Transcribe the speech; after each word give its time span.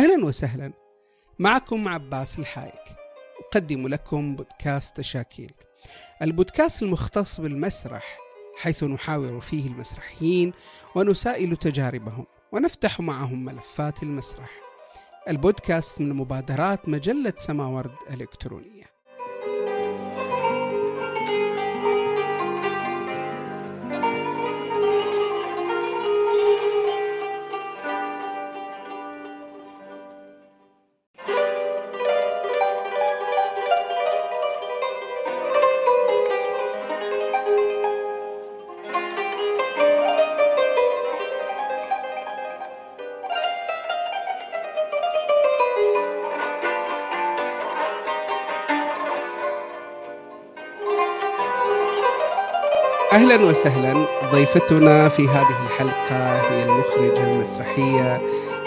أهلا 0.00 0.24
وسهلا. 0.24 0.72
معكم 1.38 1.88
عباس 1.88 2.38
الحايك. 2.38 2.96
أقدم 3.40 3.88
لكم 3.88 4.36
بودكاست 4.36 4.96
تشاكيل 4.96 5.52
البودكاست 6.22 6.82
المختص 6.82 7.40
بالمسرح 7.40 8.18
حيث 8.56 8.84
نحاور 8.84 9.40
فيه 9.40 9.66
المسرحيين 9.66 10.52
ونسائل 10.94 11.56
تجاربهم 11.56 12.26
ونفتح 12.52 13.00
معهم 13.00 13.44
ملفات 13.44 14.02
المسرح. 14.02 14.50
البودكاست 15.28 16.00
من 16.00 16.12
مبادرات 16.12 16.88
مجلة 16.88 17.32
سماورد 17.36 17.94
الإلكترونية 18.10 18.79
أهلا 53.20 53.44
وسهلا. 53.44 54.06
ضيفتنا 54.32 55.08
في 55.08 55.28
هذه 55.28 55.64
الحلقة 55.66 56.40
هي 56.50 56.64
المخرجة 56.64 57.32
المسرحية 57.32 58.20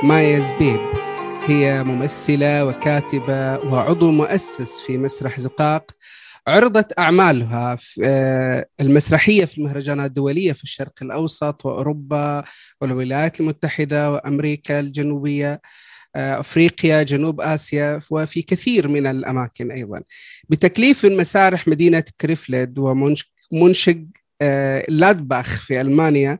مايا 0.03 0.39
زبيب 0.39 0.79
هي 1.45 1.83
ممثلة 1.83 2.65
وكاتبة 2.65 3.57
وعضو 3.57 4.11
مؤسس 4.11 4.79
في 4.79 4.97
مسرح 4.97 5.39
زقاق. 5.39 5.91
عرضت 6.47 6.99
أعمالها 6.99 7.75
في 7.75 8.01
آه، 8.05 8.65
المسرحية 8.81 9.45
في 9.45 9.57
المهرجانات 9.57 10.05
الدولية 10.09 10.53
في 10.53 10.63
الشرق 10.63 10.93
الأوسط 11.01 11.65
وأوروبا 11.65 12.43
والولايات 12.81 13.39
المتحدة 13.39 14.11
وأمريكا 14.11 14.79
الجنوبية 14.79 15.61
آه، 16.15 16.39
أفريقيا 16.39 17.03
جنوب 17.03 17.41
آسيا 17.41 17.99
وفي 18.11 18.41
كثير 18.41 18.87
من 18.87 19.07
الأماكن 19.07 19.71
أيضا. 19.71 20.01
بتكليف 20.49 21.05
من 21.05 21.17
مسارح 21.17 21.67
مدينة 21.67 22.03
كريفلد 22.21 22.79
ومنشق 23.51 23.97
لادباخ 24.89 25.61
في 25.61 25.81
ألمانيا 25.81 26.39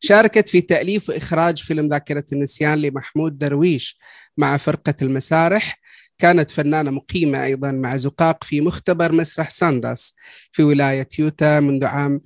شاركت 0.00 0.48
في 0.48 0.60
تأليف 0.60 1.08
وإخراج 1.08 1.58
فيلم 1.58 1.88
ذاكرة 1.88 2.24
النسيان 2.32 2.78
لمحمود 2.78 3.38
درويش 3.38 3.98
مع 4.36 4.56
فرقة 4.56 4.94
المسارح. 5.02 5.80
كانت 6.18 6.50
فنانة 6.50 6.90
مقيمة 6.90 7.44
أيضا 7.44 7.70
مع 7.72 7.96
زقاق 7.96 8.44
في 8.44 8.60
مختبر 8.60 9.12
مسرح 9.12 9.50
سانداس 9.50 10.14
في 10.52 10.62
ولاية 10.62 11.08
يوتا 11.18 11.60
منذ 11.60 11.84
عام 11.84 12.20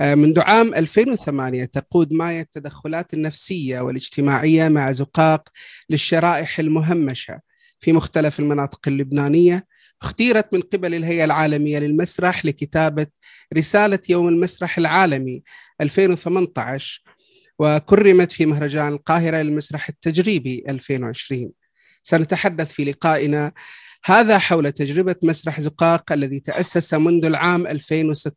آه، 0.00 0.14
منذ 0.14 0.40
عام 0.40 0.74
2008 0.74 1.64
تقود 1.64 2.12
مايا 2.12 2.40
التدخلات 2.40 3.14
النفسية 3.14 3.80
والاجتماعية 3.80 4.68
مع 4.68 4.92
زقاق 4.92 5.48
للشرائح 5.90 6.58
المهمشة 6.58 7.40
في 7.80 7.92
مختلف 7.92 8.40
المناطق 8.40 8.88
اللبنانية. 8.88 9.66
اختيرت 10.04 10.54
من 10.54 10.60
قبل 10.60 10.94
الهيئة 10.94 11.24
العالمية 11.24 11.78
للمسرح 11.78 12.44
لكتابة 12.44 13.06
رسالة 13.56 13.98
يوم 14.08 14.28
المسرح 14.28 14.78
العالمي 14.78 15.42
2018 15.80 17.02
وكرمت 17.58 18.32
في 18.32 18.46
مهرجان 18.46 18.88
القاهرة 18.88 19.36
للمسرح 19.36 19.88
التجريبي 19.88 20.64
2020 20.68 21.52
سنتحدث 22.02 22.72
في 22.72 22.84
لقائنا. 22.84 23.52
هذا 24.04 24.38
حول 24.38 24.72
تجربة 24.72 25.16
مسرح 25.22 25.60
زقاق 25.60 26.12
الذي 26.12 26.40
تأسس 26.40 26.94
منذ 26.94 27.24
العام 27.24 27.66
2006 27.66 28.34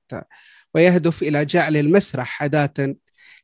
ويهدف 0.75 1.21
إلى 1.23 1.45
جعل 1.45 1.77
المسرح 1.77 2.43
أداة 2.43 2.95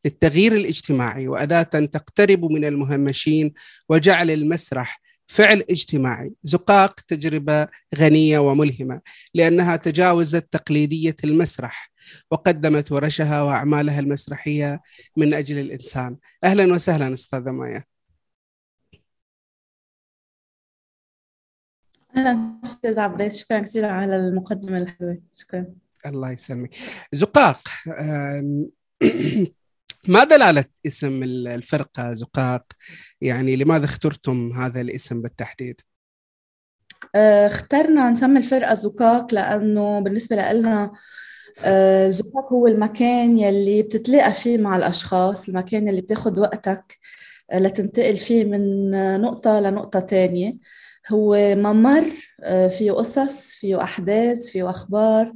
للتغيير 0.06 0.54
الاجتماعي 0.54 1.28
وأداة 1.28 1.64
تقترب 1.64 2.46
من 2.46 2.66
المهمشين 2.66 3.54
وجعل 3.90 4.32
المسرح 4.32 5.02
فعل 5.28 5.64
اجتماعي 5.70 6.34
زقاق 6.44 7.00
تجربة 7.00 7.68
غنية 7.96 8.40
وملهمة 8.40 9.02
لأنها 9.34 9.76
تجاوزت 9.76 10.48
تقليدية 10.52 11.16
المسرح 11.24 11.92
وقدمت 12.32 12.92
ورشها 12.92 13.42
وأعمالها 13.42 14.00
المسرحية 14.00 14.82
من 15.18 15.34
أجل 15.34 15.60
الإنسان. 15.60 16.18
أهلا 16.44 16.74
وسهلا 16.74 17.14
أستاذة 17.14 17.52
مايا. 17.52 17.84
أهلا 22.18 22.60
أستاذ 22.66 23.00
عباس 23.00 23.38
شكرا 23.40 23.60
كثير 23.60 23.86
على 23.86 24.16
المقدمة 24.16 24.78
الحلوة. 24.78 25.22
شكرا. 25.34 25.66
الله 26.06 26.32
يسلمك. 26.32 26.76
زقاق 27.14 27.62
ما 30.08 30.24
دلالة 30.24 30.66
اسم 30.86 31.24
الفرقة 31.24 32.14
زقاق 32.14 32.66
يعني 33.22 33.56
لماذا 33.56 33.86
اخترتم 33.86 34.52
هذا 34.52 34.82
الاسم 34.82 35.22
بالتحديد؟ 35.22 35.82
آه، 37.16 37.48
اخترنا 37.48 38.10
نسمي 38.10 38.38
الفرقة 38.40 38.74
زقاق 38.74 39.34
لأنه 39.34 40.00
بالنسبة 40.00 40.36
لنا 40.52 40.92
آه، 41.66 42.10
زقاق 42.10 42.54
هو 42.54 42.68
المكان 42.68 43.38
يلي 43.38 43.82
بتتلاقى 43.84 44.34
فيه 44.34 44.58
مع 44.58 44.78
الأشخاص 44.78 45.50
المكان 45.50 45.88
يلي 45.88 46.02
بتاخد 46.02 46.40
وقتك 46.40 47.00
آه، 47.52 47.60
لتنتقل 47.60 48.18
فيه 48.18 48.46
من 48.46 48.92
نقطة 49.22 49.60
لنقطة 49.60 50.00
تانية 50.00 50.54
هو 51.12 51.56
ممر 51.56 52.06
فيه 52.78 52.92
قصص 52.92 53.52
فيه 53.52 53.82
أحداث 53.84 54.50
فيه 54.50 54.70
أخبار. 54.70 55.34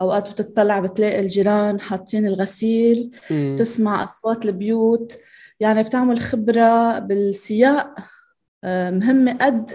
أوقات 0.00 0.30
بتطلع 0.30 0.80
بتلاقي 0.80 1.20
الجيران 1.20 1.80
حاطين 1.80 2.26
الغسيل 2.26 3.10
مم. 3.30 3.56
تسمع 3.58 4.04
أصوات 4.04 4.44
البيوت. 4.44 5.18
يعني 5.60 5.82
بتعمل 5.82 6.18
خبرة 6.18 6.98
بالسياق 6.98 7.94
آه، 8.64 8.90
مهمه 8.90 9.32
قد 9.40 9.70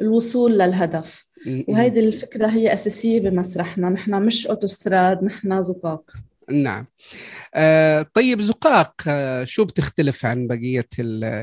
الوصول 0.00 0.52
للهدف. 0.52 1.24
وهيدي 1.68 2.00
الفكرة 2.00 2.46
هي 2.46 2.72
أساسية 2.74 3.20
بمسرحنا. 3.20 3.88
نحن 3.88 4.22
مش 4.22 4.46
أوتوستراد 4.46 5.24
نحن 5.24 5.62
زقاق. 5.62 6.10
نعم. 6.50 6.86
آه 7.54 8.06
طيب 8.14 8.40
زقاق 8.40 8.94
آه 9.08 9.44
شو 9.44 9.64
بتختلف 9.64 10.26
عن 10.26 10.46
بقية 10.46 10.86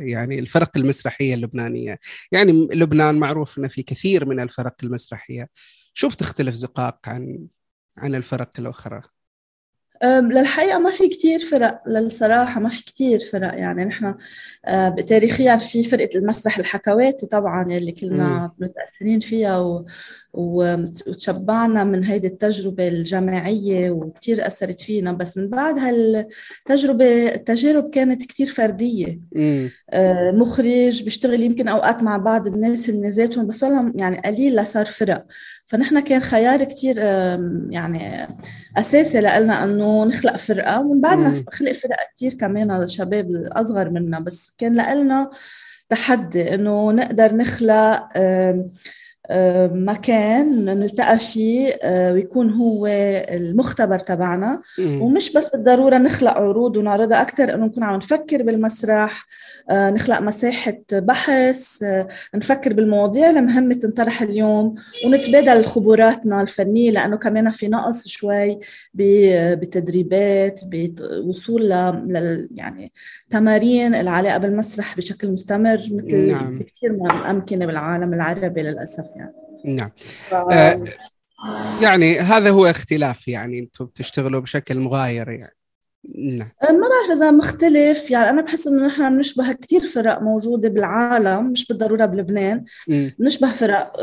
يعني 0.02 0.40
الفرق 0.40 0.78
المسرحية 0.78 1.34
اللبنانية؟ 1.34 2.00
يعني 2.32 2.52
لبنان 2.74 3.16
معروف 3.16 3.58
أنه 3.58 3.68
في 3.68 3.84
كثير 3.84 4.26
من 4.26 4.40
الفرق 4.40 4.76
المسرحية. 4.84 5.48
شو 5.94 6.10
بتختلف 6.10 6.56
زقاق 6.56 7.00
عن 7.10 7.48
عن 7.98 8.16
الفرق 8.16 8.50
الأخرى؟ 8.60 9.02
للحقيقة 10.04 10.80
ما 10.80 10.92
في 10.92 11.10
كتير 11.10 11.40
فرق. 11.40 11.82
للصراحة 11.88 12.60
ما 12.60 12.70
في 12.70 12.84
كتير 12.84 13.20
فرق. 13.20 13.54
يعني 13.54 13.86
نحن 13.86 14.16
آه، 14.66 14.90
تاريخيا 14.90 15.58
في 15.58 15.84
فرقة 15.84 16.10
المسرح 16.16 16.58
الحكواتي 16.58 17.26
طبعا 17.26 17.72
يلي 17.72 17.92
كلنا 17.92 18.52
متأثرين 18.60 19.20
فيها 19.20 19.84
وتشبعنا 20.34 21.84
من 21.84 22.04
هيدي 22.04 22.28
التجربة 22.28 22.88
الجامعية 22.88 23.92
وكتير 23.92 24.48
أثرت 24.48 24.82
فينا. 24.82 25.12
بس 25.12 25.38
من 25.38 25.50
بعد 25.50 25.76
هالتجربة 25.78 27.36
التجارب 27.36 27.90
كانت 27.90 28.26
كتير 28.26 28.48
فردية. 28.48 29.20
آه، 29.90 30.32
مخرج 30.32 31.04
بيشتغل 31.04 31.42
يمكن 31.42 31.68
أوقات 31.68 32.04
مع 32.04 32.18
بعض 32.18 32.48
الناس 32.48 32.90
اللي 32.90 33.10
ذاتهم 33.10 33.48
بس 33.48 33.64
والله 33.64 33.92
يعني 33.96 34.22
قليل 34.26 34.56
لصار 34.56 34.86
فرق. 34.86 35.26
فنحن 35.68 36.00
كان 36.00 36.20
خيار 36.22 36.64
كتير 36.64 36.98
يعني 37.70 38.28
أساسي 38.78 39.22
لنا 39.22 39.64
أنه 39.64 40.06
نخلق 40.06 40.36
فرقة. 40.38 40.80
ومن 40.80 41.02
بعد 41.02 41.44
خلق 41.50 41.72
فرق 41.72 41.98
كتير 42.16 42.34
كمان 42.34 42.88
شباب 42.88 43.30
أصغر 43.52 43.90
منا. 43.90 44.20
بس 44.20 44.56
كان 44.58 44.74
لنا 44.74 45.30
تحدي 45.90 46.54
إنه 46.54 46.92
نقدر 46.92 47.36
نخلق 47.36 48.10
آه، 48.16 48.66
مكان 49.74 50.66
نلتقى 50.66 51.20
فيه 51.20 51.68
آه، 51.82 52.14
ويكون 52.14 52.50
هو 52.50 52.88
المختبر 53.32 54.00
تبعنا. 54.00 54.62
ومش 54.80 55.34
بس 55.34 55.50
بالضرورة 55.50 55.98
نخلق 55.98 56.32
عروض 56.32 56.78
ونعرضها 56.78 57.22
أكثر 57.22 57.54
إنه 57.54 57.66
نكون 57.66 57.84
عم 57.84 57.96
نفكر 57.96 58.44
بالمسرح 58.44 59.28
آه، 59.70 59.90
نخلق 59.90 60.22
مساحة 60.22 60.78
بحث 60.92 61.84
نفكر 62.36 62.74
بالمواضيع 62.74 63.30
المهمة 63.30 63.74
تنطرح 63.74 64.22
اليوم 64.22 64.76
ونتبادل 65.06 65.66
خبراتنا 65.66 66.42
الفنية 66.42 66.92
لأنه 66.92 67.18
كمان 67.18 67.50
في 67.50 67.68
نقص 67.68 68.08
شوي 68.08 68.60
بتدريبات 68.94 70.62
بوصول 70.64 71.70
ل 71.70 72.48
يعني 72.52 72.92
تمارين 73.30 73.96
العلاقة 73.96 74.38
بالمسرح 74.38 74.98
بشكل 74.98 75.32
مستمر 75.32 75.78
مثل 75.92 76.32
نعم. 76.32 76.60
كثير 76.60 76.94
من 76.94 77.12
الامكنه 77.12 77.66
بالعالم 77.66 78.14
العربي 78.14 78.62
للأسف. 78.62 79.11
يعني 79.16 79.34
نعم 79.66 79.92
آه 80.52 80.84
يعني 81.82 82.20
هذا 82.20 82.50
هو 82.50 82.66
اختلاف 82.66 83.28
يعني 83.28 83.60
أنتم 83.60 83.86
بتشتغلوا 83.86 84.40
بشكل 84.40 84.80
مغاير 84.80 85.30
يعني. 85.30 85.56
نعم. 86.16 86.50
أه، 86.64 86.72
ما 86.72 86.88
بعرف 86.88 87.18
إذا 87.18 87.32
مختلف 87.32 88.12
يعني 88.12 88.30
أنا 88.30 88.42
بحس 88.42 88.68
إنه 88.68 88.86
نحن 88.86 89.16
بنشبه 89.16 89.52
كثير 89.52 89.82
فرق 89.82 90.22
موجودة 90.22 90.70
بالعالم 90.70 91.52
مش 91.52 91.68
بالضرورة 91.68 92.06
بلبنان. 92.06 92.66
بنشبه 92.88 93.52
فرق 93.52 93.94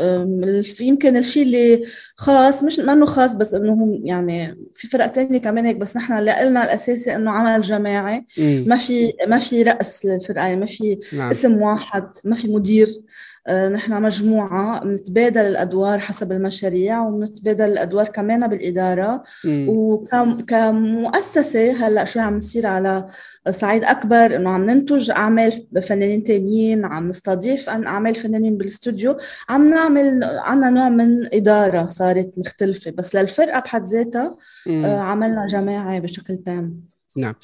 يمكن 0.81 1.17
الشيء 1.17 1.43
اللي 1.43 1.83
خاص 2.15 2.63
مش 2.63 2.79
إنه 2.79 3.05
خاص 3.05 3.35
بس 3.35 3.53
إنه 3.53 3.73
هم 3.73 4.01
يعني 4.05 4.57
في 4.73 4.87
فرق 4.87 5.07
تانية 5.07 5.37
كمان 5.37 5.65
هيك 5.65 5.75
بس 5.75 5.97
نحن 5.97 6.13
قلنا 6.29 6.63
الأساسي 6.63 7.15
إنه 7.15 7.31
عمل 7.31 7.61
جماعي. 7.61 8.25
ما 8.37 8.77
في 8.77 9.13
ما 9.27 9.39
في 9.39 9.63
رأس 9.63 10.05
للفرقة 10.05 10.47
يعني 10.47 10.59
ما 10.59 10.65
في 10.65 10.99
نعم. 11.13 11.29
اسم 11.29 11.61
واحد 11.61 12.07
ما 12.25 12.35
في 12.35 12.47
مدير. 12.47 12.87
آه، 12.87 13.38
نحن 13.47 14.01
مجموعة 14.01 14.83
بنتبادل 14.83 15.41
الأدوار 15.41 15.99
حسب 15.99 16.31
المشاريع 16.31 17.01
وبنتبادل 17.01 17.65
الأدوار 17.65 18.07
كمان 18.07 18.47
بالإدارة. 18.47 19.23
وكمؤسسة 19.45 21.71
هلأ 21.71 22.05
شو 22.05 22.19
عم 22.19 22.37
نصير 22.37 22.67
على 22.67 23.07
صعيد 23.49 23.83
أكبر 23.83 24.35
إنه 24.35 24.49
عم 24.49 24.69
ننتج 24.69 25.11
أعمال 25.11 25.67
فنانين 25.81 26.23
تانيين 26.23 26.85
عم 26.85 27.09
نستضيف 27.09 27.69
أعمال 27.69 28.15
فنانين 28.15 28.57
بالاستوديو 28.57 29.17
عم 29.49 29.69
نعمل 29.69 30.23
عنا 30.23 30.69
نوع 30.69 30.89
من 30.89 31.33
إدارة 31.33 31.85
صارت 31.85 32.31
مختلفة 32.37 32.91
بس 32.91 33.15
للفرقة 33.15 33.59
بحد 33.59 33.85
ذاتها 33.85 34.35
آه، 34.67 34.99
عملنا 34.99 35.45
جماعي 35.45 35.99
بشكل 35.99 36.37
تام. 36.37 36.81
نعم. 37.17 37.35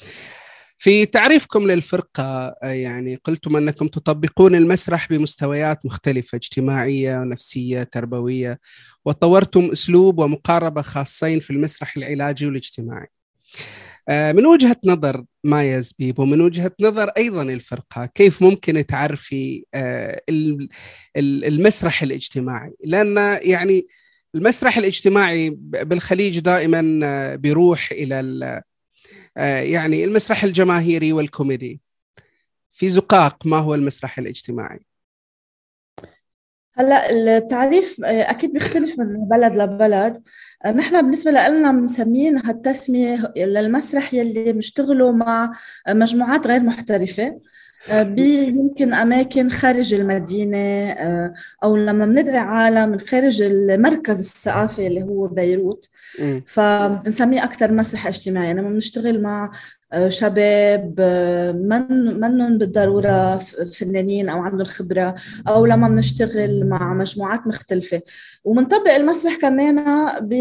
في 0.78 1.06
تعريفكم 1.06 1.70
للفرقة 1.70 2.54
يعني 2.62 3.20
قلتم 3.24 3.56
أنكم 3.56 3.88
تطبقون 3.88 4.54
المسرح 4.54 5.08
بمستويات 5.08 5.86
مختلفة 5.86 6.36
اجتماعية 6.36 7.18
ونفسية 7.18 7.82
تربوية 7.82 8.60
وطورتم 9.04 9.70
أسلوب 9.72 10.18
ومقاربة 10.18 10.82
خاصين 10.82 11.40
في 11.40 11.50
المسرح 11.50 11.96
العلاجي 11.96 12.46
والاجتماعي. 12.46 13.08
آه، 14.08 14.32
من 14.32 14.46
وجهة 14.46 14.76
نظر 14.84 15.24
مايا 15.44 15.80
زبيب 15.80 16.18
ومن 16.18 16.40
وجهة 16.40 16.72
نظر 16.80 17.08
أيضا 17.08 17.42
الفرقة 17.42 18.06
كيف 18.06 18.42
ممكن 18.42 18.86
تعرفي 18.86 19.64
آه، 19.74 20.20
المسرح 21.18 22.02
الاجتماعي؟ 22.02 22.72
لأن 22.84 23.38
يعني 23.42 23.86
المسرح 24.34 24.78
الاجتماعي 24.78 25.50
بالخليج 25.60 26.38
دائما 26.38 27.00
آه، 27.04 27.36
بيروح 27.36 27.92
إلى 27.92 28.20
يعني 29.44 30.04
المسرح 30.04 30.44
الجماهيري 30.44 31.12
والكوميدي. 31.12 31.80
في 32.72 32.88
زقاق 32.88 33.46
ما 33.46 33.56
هو 33.56 33.74
المسرح 33.74 34.18
الاجتماعي؟ 34.18 34.80
هلا 36.78 37.10
التعريف 37.10 38.04
آه، 38.04 38.30
أكيد 38.30 38.52
بيختلف 38.52 38.98
من 38.98 39.28
بلد 39.28 39.56
لبلد. 39.56 40.22
آه، 40.64 40.72
نحن 40.72 41.02
بالنسبة 41.02 41.30
لنا 41.30 41.72
مسمين 41.72 42.38
هالتسمية 42.38 43.32
للمسرح 43.36 44.14
يلي 44.14 44.52
بنشتغلوا 44.52 45.12
مع 45.12 45.52
مجموعات 45.88 46.46
غير 46.46 46.60
محترفة. 46.60 47.40
يمكن 47.88 48.94
أماكن 48.94 49.50
خارج 49.50 49.94
المدينة 49.94 50.90
أو 51.64 51.76
لما 51.76 52.06
بندعي 52.06 52.38
عالم 52.38 52.88
من 52.88 53.00
خارج 53.00 53.42
المركز 53.42 54.20
الثقافي 54.20 54.86
اللي 54.86 55.02
هو 55.02 55.26
بيروت. 55.26 55.88
فبنسميه 56.46 57.44
أكثر 57.44 57.72
مسرح 57.72 58.06
اجتماعي. 58.06 58.54
لما 58.54 58.70
بنشتغل 58.70 59.22
مع 59.22 59.50
شباب 60.08 61.00
من 61.54 62.20
منهم 62.20 62.58
بالضرورة 62.58 63.38
فنانين 63.72 64.28
أو 64.28 64.38
عندهم 64.40 64.64
خبرة 64.64 65.14
أو 65.48 65.66
لما 65.66 65.88
بنشتغل 65.88 66.66
مع 66.68 66.94
مجموعات 66.94 67.46
مختلفة. 67.46 68.02
وبنطبق 68.44 68.90
المسرح 68.90 69.36
كمان 69.36 69.84
ب 70.20 70.34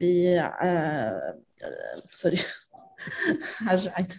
ب 0.00 0.40
سوري. 2.10 2.38
رجعت 3.72 4.12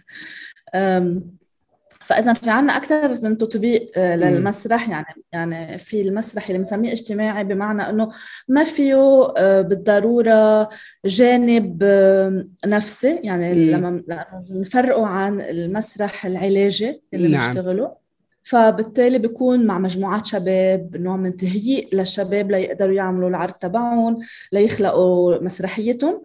فإذا 2.04 2.32
في 2.32 2.50
عنا 2.50 2.76
أكثر 2.76 3.22
من 3.22 3.38
تطبيق 3.38 3.90
آه، 3.96 4.16
للمسرح 4.16 4.88
يعني 4.88 5.24
يعني 5.32 5.78
في 5.78 6.02
المسرح 6.02 6.46
اللي 6.46 6.58
بنسميه 6.58 6.92
اجتماعي 6.92 7.44
بمعنى 7.44 7.88
إنه 7.88 8.08
ما 8.48 8.64
فيه 8.64 9.32
آه، 9.36 9.60
بالضرورة 9.60 10.68
جانب 11.04 11.78
آه، 11.82 12.46
نفسي 12.66 13.20
يعني 13.24 13.70
لما 13.70 14.02
نفرقه 14.50 15.06
عن 15.06 15.40
المسرح 15.40 16.26
العلاجي 16.26 17.02
اللي 17.14 17.28
نعم. 17.28 17.46
بنشتغله 17.46 18.02
فبالتالي 18.42 19.18
بيكون 19.18 19.66
مع 19.66 19.78
مجموعات 19.78 20.26
شباب 20.26 20.96
نوع 20.96 21.16
من 21.16 21.36
تهيئ 21.36 21.96
للشباب 21.96 22.50
ليقدروا 22.50 22.94
يعملوا 22.94 23.28
العرض 23.28 23.52
تبعهم 23.52 24.18
ليخلقوا 24.52 25.38
مسرحيتهم. 25.38 26.22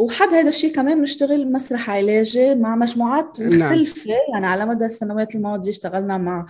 وحد 0.00 0.28
هذا 0.28 0.48
الشيء 0.48 0.74
كمان 0.74 0.98
بنشتغل 0.98 1.52
مسرح 1.52 1.90
علاجي 1.90 2.54
مع 2.54 2.76
مجموعات 2.76 3.40
نعم. 3.40 3.48
مختلفة 3.48 4.10
نعم. 4.10 4.18
يعني 4.32 4.46
على 4.46 4.66
مدى 4.66 4.86
السنوات 4.86 5.34
الماضية 5.34 5.70
اشتغلنا 5.70 6.18
مع 6.18 6.46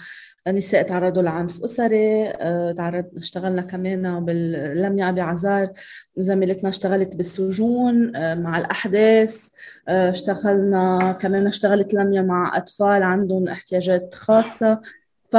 نساء 0.48 0.82
تعرضوا 0.82 1.22
لعنف 1.22 1.64
أسري 1.64 2.28
آه، 2.28 2.72
تعرض 2.72 3.04
اشتغلنا 3.16 3.62
كمان 3.62 4.24
باللميا 4.24 5.08
أبي 5.08 5.20
عزار 5.20 5.72
زميلتنا 6.16 6.68
اشتغلت 6.68 7.16
بالسجون 7.16 8.16
آه، 8.16 8.34
مع 8.34 8.58
الأحداث 8.58 9.48
آه، 9.88 10.10
اشتغلنا 10.10 11.12
كمان 11.20 11.46
اشتغلت 11.46 11.94
لميا 11.94 12.22
مع 12.22 12.56
أطفال 12.56 13.02
عندهم 13.02 13.48
احتياجات 13.48 14.14
خاصة 14.14 14.80
ف 15.26 15.36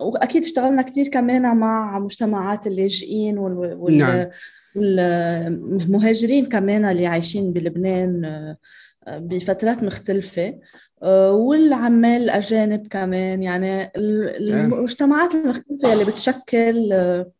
وأكيد 0.00 0.44
اشتغلنا 0.44 0.82
كثير 0.82 1.08
كمان 1.08 1.56
مع 1.56 1.98
مجتمعات 1.98 2.66
اللاجئين 2.66 3.38
وال... 3.38 3.96
نعم. 3.96 4.26
والمهاجرين 4.76 6.46
كمان 6.46 6.84
اللي 6.84 7.06
عايشين 7.06 7.52
بلبنان 7.52 8.24
آه، 8.24 9.18
بفترات 9.18 9.82
مختلفة. 9.82 10.58
آه، 11.02 11.32
والعمال 11.32 12.22
الأجانب 12.22 12.86
كمان. 12.86 13.42
يعني 13.42 13.90
المجتمعات 13.96 15.34
المختلفة 15.34 15.92
اللي 15.92 16.04
بتشكل 16.04 16.92
آه، 16.92 17.30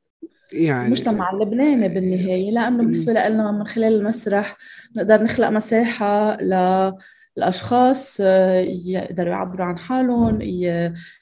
يعني 0.52 0.86
المجتمع 0.86 1.30
اللبناني 1.32 1.88
بالنهاية. 1.88 2.50
لأنه 2.50 2.78
بالنسبة 2.78 3.12
لنا 3.12 3.52
من 3.52 3.66
خلال 3.66 3.94
المسرح 3.94 4.56
نقدر 4.96 5.22
نخلق 5.22 5.48
مساحة 5.48 6.36
ل 6.36 6.54
الأشخاص 7.38 8.20
يقدروا 8.20 9.32
يعبروا 9.32 9.66
عن 9.66 9.78
حالهم 9.78 10.38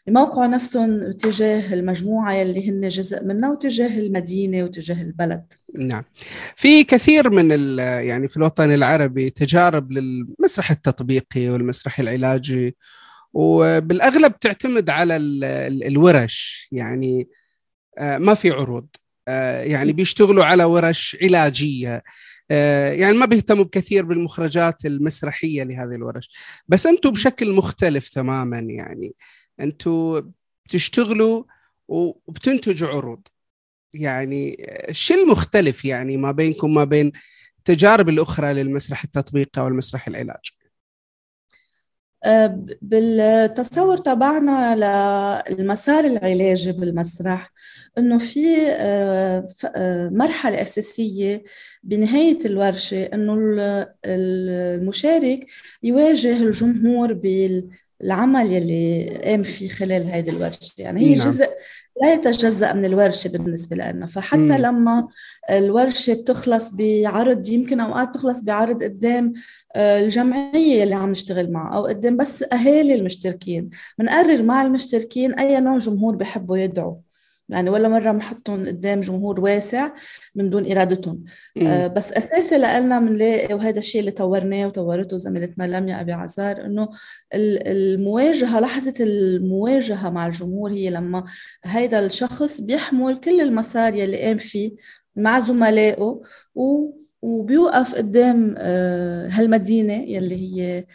يموقعوا 0.08 0.46
نفسهم 0.46 1.12
تجاه 1.12 1.74
المجموعة 1.74 2.42
اللي 2.42 2.70
هن 2.70 2.88
جزء 2.88 3.24
منها 3.24 3.50
وتجاه 3.50 3.98
المدينة 3.98 4.62
وتجاه 4.62 5.02
البلد. 5.02 5.52
نعم. 5.74 6.04
في 6.56 6.84
كثير 6.84 7.30
من 7.30 7.78
يعني 7.78 8.28
في 8.28 8.36
الوطن 8.36 8.72
العربي 8.72 9.30
تجارب 9.30 9.92
للمسرح 9.92 10.70
التطبيقي 10.70 11.48
والمسرح 11.48 12.00
العلاجي 12.00 12.76
وبالأغلب 13.32 14.38
تعتمد 14.38 14.90
على 14.90 15.16
الورش. 15.16 16.68
يعني 16.72 17.28
آه، 17.98 18.18
ما 18.18 18.34
في 18.34 18.50
عروض. 18.50 18.86
آه، 19.28 19.62
يعني 19.62 19.92
بيشتغلوا 19.92 20.44
على 20.44 20.64
ورش 20.64 21.16
علاجية. 21.22 21.94
آه، 21.94 22.02
يعني 22.50 23.16
ما 23.18 23.26
بيهتموا 23.26 23.64
بكثير 23.64 24.04
بالمخرجات 24.04 24.86
المسرحية 24.86 25.62
لهذه 25.62 25.94
الورش. 25.94 26.30
بس 26.68 26.86
أنتم 26.86 27.10
بشكل 27.10 27.52
مختلف 27.52 28.08
تماما 28.08 28.58
يعني. 28.58 29.14
أنتم 29.60 30.32
بتشتغلوا 30.66 31.44
وبتنتجوا 31.88 32.88
عروض. 32.88 33.22
يعني 33.94 34.66
شو 34.92 35.14
المختلف 35.14 35.84
يعني 35.84 36.16
ما 36.16 36.32
بينكم 36.32 36.74
ما 36.74 36.84
بين 36.84 37.12
التجارب 37.58 38.08
الأخرى 38.08 38.52
للمسرح 38.54 39.04
التطبيقي 39.04 39.60
أو 39.62 39.68
المسرح 39.68 40.08
العلاجي 40.08 40.52
أه، 40.52 40.55
بالتصور 42.82 43.98
تبعنا 43.98 44.76
للمسار 45.48 46.04
العلاجي 46.04 46.72
بالمسرح 46.72 47.52
إنه 47.98 48.18
في 48.18 48.66
أه، 48.68 49.46
أه، 49.64 50.08
مرحلة 50.08 50.62
أساسية 50.62 51.44
بنهاية 51.82 52.46
الورشة 52.46 53.04
إنه 53.04 53.36
المشارك 54.04 55.46
يواجه 55.82 56.36
الجمهور 56.36 57.12
بالعمل 57.12 58.52
يلي 58.52 59.08
قام 59.24 59.42
فيه 59.42 59.68
خلال 59.68 60.10
هذه 60.10 60.30
الورشة 60.30 60.74
يعني 60.78 61.00
هي 61.00 61.14
نعم. 61.14 61.28
جزء 61.28 61.48
لا 62.02 62.12
يتجزأ 62.12 62.72
من 62.72 62.84
الورشة 62.84 63.28
بالنسبة 63.28 63.76
لنا. 63.76 64.06
فحتى 64.06 64.40
مم. 64.40 64.52
لما 64.52 65.08
الورشة 65.50 66.14
بتخلص 66.14 66.74
بعرض 66.74 67.48
يمكن 67.48 67.80
أوقات 67.80 68.14
تخلص 68.14 68.42
بعرض 68.42 68.82
قدام 68.82 69.32
آه، 69.76 70.00
الجمعية 70.00 70.82
اللي 70.82 70.94
عم 70.94 71.10
نشتغل 71.10 71.52
معها 71.52 71.76
أو 71.76 71.86
قدام 71.86 72.16
بس 72.16 72.42
أهالي 72.52 72.94
المشتركين. 72.94 73.70
بنقرر 73.98 74.42
مع 74.42 74.62
المشتركين 74.62 75.34
أي 75.34 75.60
نوع 75.60 75.78
جمهور 75.78 76.16
بحبوا 76.16 76.56
يدعوا. 76.56 77.05
يعني 77.48 77.70
ولا 77.70 77.88
مرة 77.88 78.10
بنحطهم 78.12 78.66
قدام 78.66 79.00
جمهور 79.00 79.40
واسع 79.40 79.90
من 80.34 80.50
دون 80.50 80.72
إرادتهم. 80.72 81.24
آه 81.66 81.86
بس 81.86 82.12
اساسي 82.12 82.58
لنا 82.58 82.98
بنلاقي 82.98 83.54
وهذا 83.54 83.78
الشيء 83.78 84.00
اللي 84.00 84.10
طورناه 84.10 84.66
وطورته 84.66 85.16
زميلتنا 85.16 85.64
لميا 85.64 86.00
أبي 86.00 86.12
عزار 86.12 86.64
إنه 86.64 86.88
المواجهة 87.34 88.60
لحظة 88.60 88.94
المواجهة 89.00 90.10
مع 90.10 90.26
الجمهور 90.26 90.70
هي 90.72 90.90
لما 90.90 91.24
هذا 91.64 92.06
الشخص 92.06 92.60
بيحمل 92.60 93.16
كل 93.16 93.40
المسار 93.40 93.94
يلي 93.94 94.22
قام 94.22 94.38
فيه 94.38 94.72
مع 95.16 95.40
زملائه 95.40 96.20
و 96.54 96.90
وبيوقف 97.26 97.94
قدام 97.94 98.56
هالمدينة 99.30 99.92
يلي 99.92 100.34
هي 100.34 100.86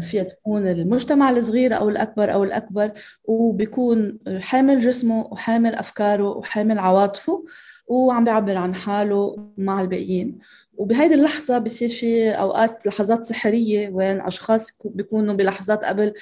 فيها 0.00 0.22
تكون 0.22 0.66
المجتمع 0.66 1.30
الصغير 1.30 1.76
أو 1.76 1.88
الأكبر 1.88 2.32
أو 2.32 2.44
الأكبر 2.44 2.92
وبيكون 3.24 4.18
حامل 4.38 4.80
جسمه 4.80 5.26
وحامل 5.32 5.74
أفكاره 5.74 6.28
وحامل 6.28 6.78
عواطفه 6.78 7.44
وعم 7.86 8.24
بيعبر 8.24 8.56
عن 8.56 8.74
حاله 8.74 9.48
مع 9.58 9.80
الباقيين. 9.80 10.38
وبهيدي 10.76 11.14
اللحظة 11.14 11.58
بصير 11.58 11.88
في 11.88 12.30
أوقات 12.30 12.86
لحظات 12.86 13.24
سحرية 13.24 13.88
وين 13.88 14.20
أشخاص 14.20 14.78
بيكونوا 14.84 15.34
بلحظات 15.34 15.84
قبل 15.84 16.12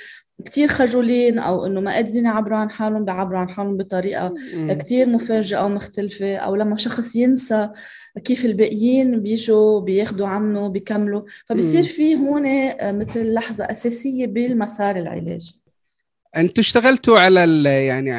كتير 0.44 0.68
خجولين 0.68 1.38
أو 1.38 1.66
إنه 1.66 1.80
ما 1.80 1.92
قادرين 1.92 2.24
يعبروا 2.24 2.58
عن 2.58 2.70
حالهم 2.70 3.04
بيعبروا 3.04 3.38
عن 3.38 3.50
حالهم 3.50 3.76
بطريقة 3.76 4.34
كتير 4.68 5.08
مفاجئة 5.08 5.64
ومختلفة 5.64 6.36
أو 6.36 6.56
لما 6.56 6.76
شخص 6.76 7.16
ينسى 7.16 7.68
كيف 8.24 8.44
الباقيين 8.44 9.22
بيجوا 9.22 9.80
بياخدوا 9.80 10.26
عنه 10.26 10.68
بيكملوا 10.68 11.22
فبصير 11.46 11.82
في 11.82 12.14
هون 12.14 12.44
مثل 12.82 13.34
لحظة 13.34 13.64
أساسية 13.64 14.26
بالمسار 14.26 14.96
العلاجي. 14.96 15.54
أنتم 16.36 16.60
اشتغلتوا 16.60 17.18
على 17.18 17.64
يعني 17.86 18.10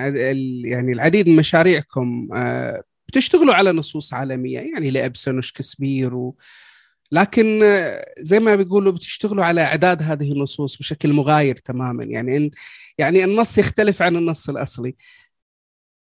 يعني 0.70 0.92
العديد 0.92 1.30
من 1.30 1.36
مشاريعكم 1.36 2.30
آه، 2.34 2.84
بتشتغلوا 3.08 3.54
على 3.54 3.72
نصوص 3.72 4.14
عالمية 4.14 4.60
يعني 4.60 4.92
لأبسون 4.92 5.38
وشكسبير 5.38 6.16
و... 6.16 6.36
لكن 7.12 7.62
زي 8.20 8.40
ما 8.40 8.56
بيقولوا 8.56 8.92
بتشتغلوا 8.92 9.46
على 9.46 9.62
إعداد 9.62 10.04
هذه 10.04 10.32
النصوص 10.32 10.78
بشكل 10.78 11.14
مغاير 11.14 11.56
تماما. 11.56 12.04
يعني 12.04 12.52
يعني 12.98 13.24
النص 13.24 13.58
يختلف 13.58 14.02
عن 14.02 14.16
النص 14.16 14.50
الأصلي. 14.50 14.96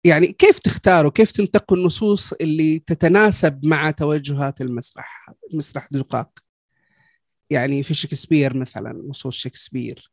يعني 0.05 0.27
كيف 0.33 0.59
تختاروا؟ 0.59 1.11
كيف 1.11 1.33
تنتقوا 1.33 1.77
النصوص 1.77 2.33
اللي 2.33 2.79
تتناسب 2.79 3.67
مع 3.67 3.91
توجهات 3.91 4.61
المسرح 4.61 5.31
مسرح 5.53 5.89
دقاق؟ 5.91 6.39
يعني 7.51 7.83
في 7.83 7.95
شكسبير 7.95 8.57
مثلا 8.57 9.03
نصوص 9.09 9.35
شكسبير. 9.37 10.11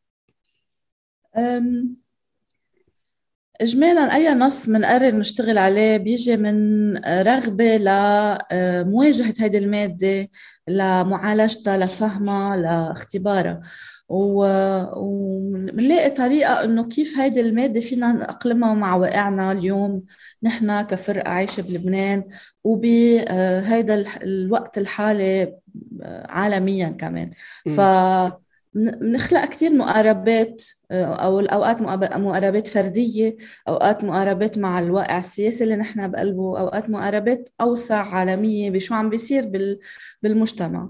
اجمالا 3.61 4.15
أي 4.15 4.33
نص 4.33 4.69
بنقرر 4.69 5.15
نشتغل 5.15 5.57
عليه 5.57 5.97
بيجي 5.97 6.37
من 6.37 6.97
رغبة 7.07 7.77
لمواجهه 7.77 9.33
هذه 9.39 9.57
المادة 9.57 10.29
لمعالجتها 10.67 11.77
لفهمها 11.77 12.57
لاختبارها. 12.57 13.61
وبنلاقي 14.09 16.09
طريقة 16.09 16.63
إنه 16.63 16.87
كيف 16.87 17.19
هيدي 17.19 17.41
المادة 17.41 17.79
فينا 17.79 18.11
نأقلمها 18.11 18.73
مع 18.73 18.95
واقعنا 18.95 19.51
اليوم. 19.51 20.03
نحن 20.43 20.81
كفرقة 20.81 21.29
عايشة 21.29 21.61
بلبنان 21.61 22.23
وبهيدا 22.63 24.05
الوقت 24.23 24.77
الحالي 24.77 25.53
عالميا 26.29 26.89
كمان. 26.89 27.31
ف 27.75 27.81
بنخلق 28.77 29.45
كثير 29.45 29.73
مقاربات 29.73 30.63
آه، 30.91 31.15
أو 31.15 31.39
الاوقات 31.39 31.81
مقاربات 31.81 32.67
فردية 32.67 33.37
أوقات 33.67 34.03
مقاربات 34.03 34.57
مع 34.57 34.79
الواقع 34.79 35.19
السياسي 35.19 35.63
اللي 35.63 35.75
نحن 35.75 36.11
بقلبه 36.11 36.59
أوقات 36.59 36.89
مقاربات 36.89 37.49
أوسع 37.61 38.03
عالمية 38.15 38.69
بشو 38.71 38.95
عم 38.95 39.09
بيصير 39.09 39.51
بالمجتمع. 40.23 40.89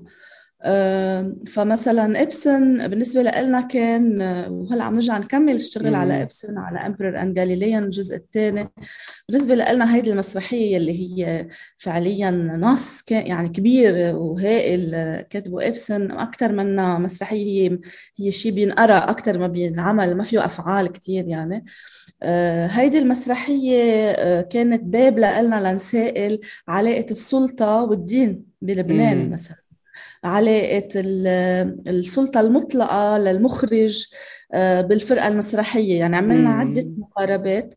فمثلا 1.48 2.22
إبسن 2.22 2.88
بالنسبة 2.88 3.22
لنا 3.22 3.62
كان 3.62 4.22
وهلأ 4.50 4.84
عم 4.84 4.94
نرجع 4.96 5.18
نكمل 5.18 5.56
الشغل 5.56 5.96
على 5.96 6.22
إبسن 6.22 6.58
على 6.58 6.86
امبرر 6.86 7.22
أند 7.22 7.34
جاليليان 7.34 7.84
الجزء 7.84 8.16
الثاني. 8.16 8.70
بالنسبة 9.30 9.56
لنا 9.56 9.96
هيدي 9.96 10.12
المسرحية 10.12 10.78
اللي 10.78 10.92
هي 10.92 11.48
فعليا 11.78 12.32
نص 12.32 13.12
يعني 13.12 13.50
كبير 13.50 14.16
وهائل 14.16 14.92
كاتبه 15.22 15.68
إبسن. 15.68 16.12
أكثر 16.12 16.52
منها 16.52 16.98
مسرحية 16.98 17.70
هي 17.70 17.80
هي 18.20 18.32
شيء 18.32 18.52
بينقرأ 18.52 18.98
أكثر 18.98 19.38
ما 19.38 19.48
بينعمل 19.48 20.16
ما 20.18 20.24
فيه 20.24 20.46
أفعال 20.46 20.92
كثير 20.92 21.28
يعني. 21.28 21.66
آه، 22.24 22.68
هيدي 22.68 22.98
المسرحية 22.98 24.12
آه، 24.12 24.42
كانت 24.42 24.84
باب 24.84 25.20
لنا 25.20 25.72
لنسائل 25.72 26.40
علاقة 26.68 27.12
السلطة 27.12 27.84
والدين 27.84 28.46
بلبنان 28.62 29.32
مثلا. 29.32 29.67
علاقة 30.24 30.88
السلطة 31.88 32.40
المطلقة 32.40 33.18
للمخرج 33.18 34.06
آه، 34.54 34.82
بالفرقة 34.82 35.28
المسرحية. 35.28 36.00
يعني 36.00 36.16
عملنا 36.16 36.50
عدة 36.50 36.86
مقاربات. 36.98 37.76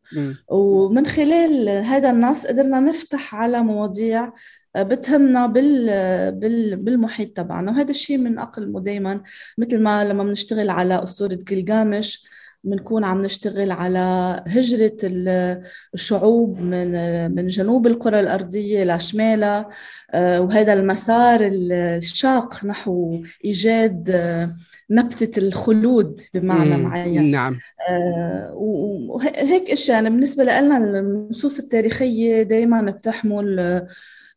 ومن 0.49 1.07
خلال 1.07 1.69
هذا 1.69 2.11
النص 2.11 2.47
قدرنا 2.47 2.81
نفتح 2.81 3.35
على 3.35 3.63
مواضيع 3.63 4.33
آه، 4.77 4.83
بتهمنا 4.83 5.47
بال 5.47 5.87
بال 6.33 6.77
بالمحيط 6.77 7.37
تبعنا. 7.37 7.73
وهذا 7.73 7.91
الشيء 7.91 8.19
من 8.19 8.39
أقل 8.39 8.83
دائما 8.83 9.23
مثل 9.59 9.83
ما 9.83 10.05
لما 10.05 10.25
بنشتغل 10.25 10.71
على 10.71 11.03
أسطورة 11.03 11.35
جلجامش 11.35 12.25
بنكون 12.65 13.05
عم 13.05 13.23
نشتغل 13.23 13.71
على 13.71 14.37
هجرة 14.47 14.97
الشعوب 15.95 16.61
من 16.61 16.91
من 17.35 17.47
جنوب 17.47 17.87
الكرة 17.87 18.21
الأرضية 18.21 18.85
لشمالها 18.85 19.69
آه، 20.11 20.41
وهذا 20.41 20.73
المسار 20.73 21.41
الشاق 21.53 22.65
نحو 22.65 23.23
إيجاد 23.45 24.11
آه، 24.11 24.57
نبتة 24.91 25.39
الخلود 25.39 26.21
بمعنى 26.35 26.77
معين. 26.77 27.31
نعم. 27.31 27.59
آه، 27.89 28.53
وهيك 28.55 29.71
إشياء. 29.71 29.97
يعني 29.97 30.11
بالنسبة 30.11 30.45
لنا 30.45 30.77
النصوص 30.77 31.59
التاريخية 31.59 32.43
دائما 32.43 32.83
بتحمل 32.83 33.57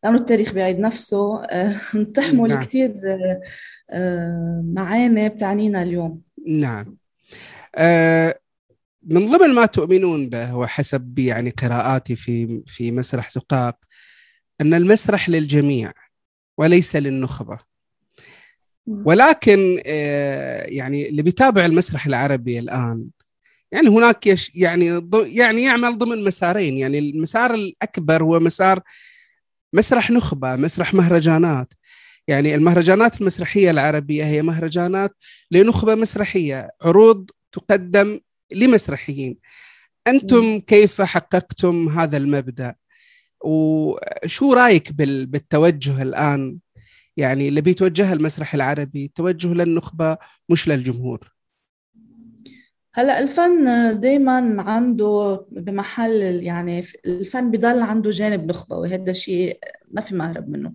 لأنه 0.04 0.18
التاريخ 0.18 0.52
بيعيد 0.54 0.78
نفسه. 0.78 1.42
بتحمل 1.94 2.48
نعم. 2.48 2.62
كثير 2.62 2.92
معاني 4.74 5.28
بتعنينا 5.28 5.82
اليوم. 5.82 6.20
نعم. 6.46 7.03
من 9.06 9.30
ضمن 9.30 9.54
ما 9.54 9.66
تؤمنون 9.66 10.28
به 10.28 10.56
وحسب 10.56 11.18
يعني 11.18 11.50
قراءاتي 11.50 12.16
في 12.16 12.62
في 12.66 12.92
مسرح 12.92 13.30
زقاق 13.30 13.76
أن 14.60 14.74
المسرح 14.74 15.28
للجميع 15.28 15.92
وليس 16.58 16.96
للنخبة. 16.96 17.58
ولكن 18.86 19.80
آه، 19.86 20.62
يعني 20.62 21.08
اللي 21.08 21.22
بيتابع 21.22 21.64
المسرح 21.64 22.06
العربي 22.06 22.58
الآن 22.58 23.06
يعني 23.72 23.88
هناك 23.88 24.26
يش 24.26 24.52
يعني 24.54 25.08
يعني 25.12 25.62
يعمل 25.62 25.98
ضمن 25.98 26.24
مسارين. 26.24 26.78
يعني 26.78 26.98
المسار 26.98 27.54
الأكبر 27.54 28.22
هو 28.22 28.40
مسار 28.40 28.80
مسرح 29.72 30.10
نخبة 30.10 30.56
مسرح 30.56 30.94
مهرجانات. 30.94 31.74
يعني 32.28 32.54
المهرجانات 32.54 33.20
المسرحية 33.20 33.70
العربية 33.70 34.24
هي 34.24 34.42
مهرجانات 34.42 35.16
لنخبة 35.50 35.94
مسرحية 35.94 36.70
عروض 36.82 37.30
تقدم 37.54 38.20
لمسرحيين. 38.52 39.38
أنتم 40.06 40.60
كيف 40.60 41.02
حققتم 41.02 41.88
هذا 41.88 42.16
المبدأ؟ 42.16 42.74
وشو 43.44 44.52
رأيك 44.52 44.92
بالتوجه 44.92 46.02
الآن؟ 46.02 46.58
يعني 47.16 47.48
اللي 47.48 47.60
بيتوجه 47.60 48.12
المسرح 48.12 48.54
العربي 48.54 49.12
توجه 49.14 49.54
للنخبة 49.54 50.16
مش 50.48 50.68
للجمهور. 50.68 51.34
هلا 52.94 53.18
الفن 53.18 53.64
دائما 54.00 54.62
عنده 54.62 55.46
بمحل 55.50 56.22
يعني 56.42 56.84
الفن 57.06 57.50
بضل 57.50 57.82
عنده 57.82 58.10
جانب 58.10 58.50
نخبة 58.50 58.76
وهذا 58.76 59.12
شيء 59.12 59.58
ما 59.90 60.00
في 60.00 60.14
مهرب 60.14 60.48
منه. 60.48 60.72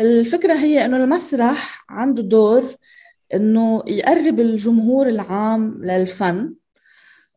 الفكرة 0.00 0.54
هي 0.54 0.84
إنه 0.84 1.04
المسرح 1.04 1.84
عنده 1.88 2.22
دور 2.22 2.74
إنه 3.34 3.82
يقرب 3.86 4.40
الجمهور 4.40 5.08
العام 5.08 5.84
للفن 5.84 6.54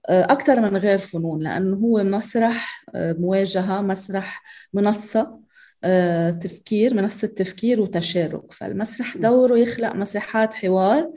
آه، 0.10 0.24
أكثر 0.24 0.60
من 0.60 0.78
غير 0.78 1.00
فنون 1.00 1.44
لأنه 1.44 1.78
هو 1.78 2.04
مسرح 2.04 2.86
آه، 2.96 3.14
مواجهة 3.14 3.82
مسرح 3.82 4.44
منصة 4.74 5.40
آه، 5.84 6.32
تفكير 6.32 6.94
منصة 6.94 7.28
تفكير 7.28 7.82
وتشارك. 7.82 8.52
فالمسرح 8.52 9.18
دوره 9.18 9.60
يخلق 9.60 9.96
مساحات 9.96 10.54
حوار 10.54 11.12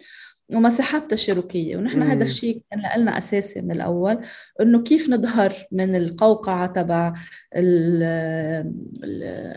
ومساحات 0.48 1.10
تشاركية. 1.10 1.76
ونحن 1.76 2.02
هذا 2.02 2.24
الشيء 2.24 2.62
كان 2.70 3.00
لنا 3.02 3.18
أساسي 3.18 3.60
من 3.60 3.72
الأول 3.72 4.18
إنه 4.60 4.82
كيف 4.82 5.10
نظهر 5.10 5.54
من 5.72 5.96
القوقعة 5.96 6.66
تبع 6.66 7.14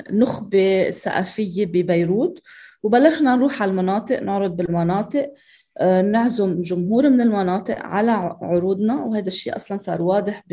النخبة 0.09 0.87
الثقافية 0.87 1.65
ببيروت. 1.65 2.41
وبلشنا 2.85 3.35
نروح 3.35 3.61
على 3.61 3.71
المناطق 3.71 4.23
نعرض 4.23 4.55
بالمناطق 4.55 5.33
آه، 5.77 6.01
نعزم 6.01 6.61
جمهور 6.61 7.09
من 7.09 7.21
المناطق 7.21 7.79
على 7.79 8.11
عروضنا 8.41 9.03
وهذا 9.03 9.27
الشيء 9.27 9.55
أصلا 9.55 9.77
صار 9.77 10.03
واضح 10.03 10.43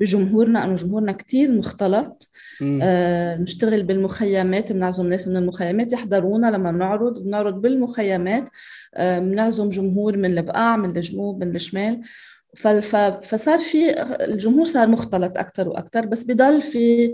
بجمهورنا 0.00 0.64
إنه 0.64 0.74
جمهورنا 0.74 1.12
كثير 1.12 1.50
مختلط. 1.52 2.28
آه 2.82 3.36
نشتغل 3.36 3.82
بالمخيمات 3.82 4.72
بنعزم 4.72 5.06
ناس 5.06 5.28
من 5.28 5.36
المخيمات 5.36 5.92
يحضرونا 5.92 6.46
لما 6.46 6.72
بنعرض 6.72 7.18
بنعرض 7.18 7.60
بالمخيمات. 7.60 8.48
آه 8.94 9.18
بنعزم 9.18 9.68
جمهور 9.68 10.16
من 10.16 10.38
البقاع 10.38 10.76
من 10.76 10.96
الجنوب 10.96 11.44
من 11.44 11.54
الشمال. 11.54 12.00
فصار 13.22 13.58
في 13.58 14.02
الجمهور 14.24 14.64
صار 14.66 14.88
مختلط 14.88 15.38
أكثر 15.38 15.68
وأكثر 15.68 16.06
بس 16.06 16.24
بضل 16.24 16.62
في 16.62 17.12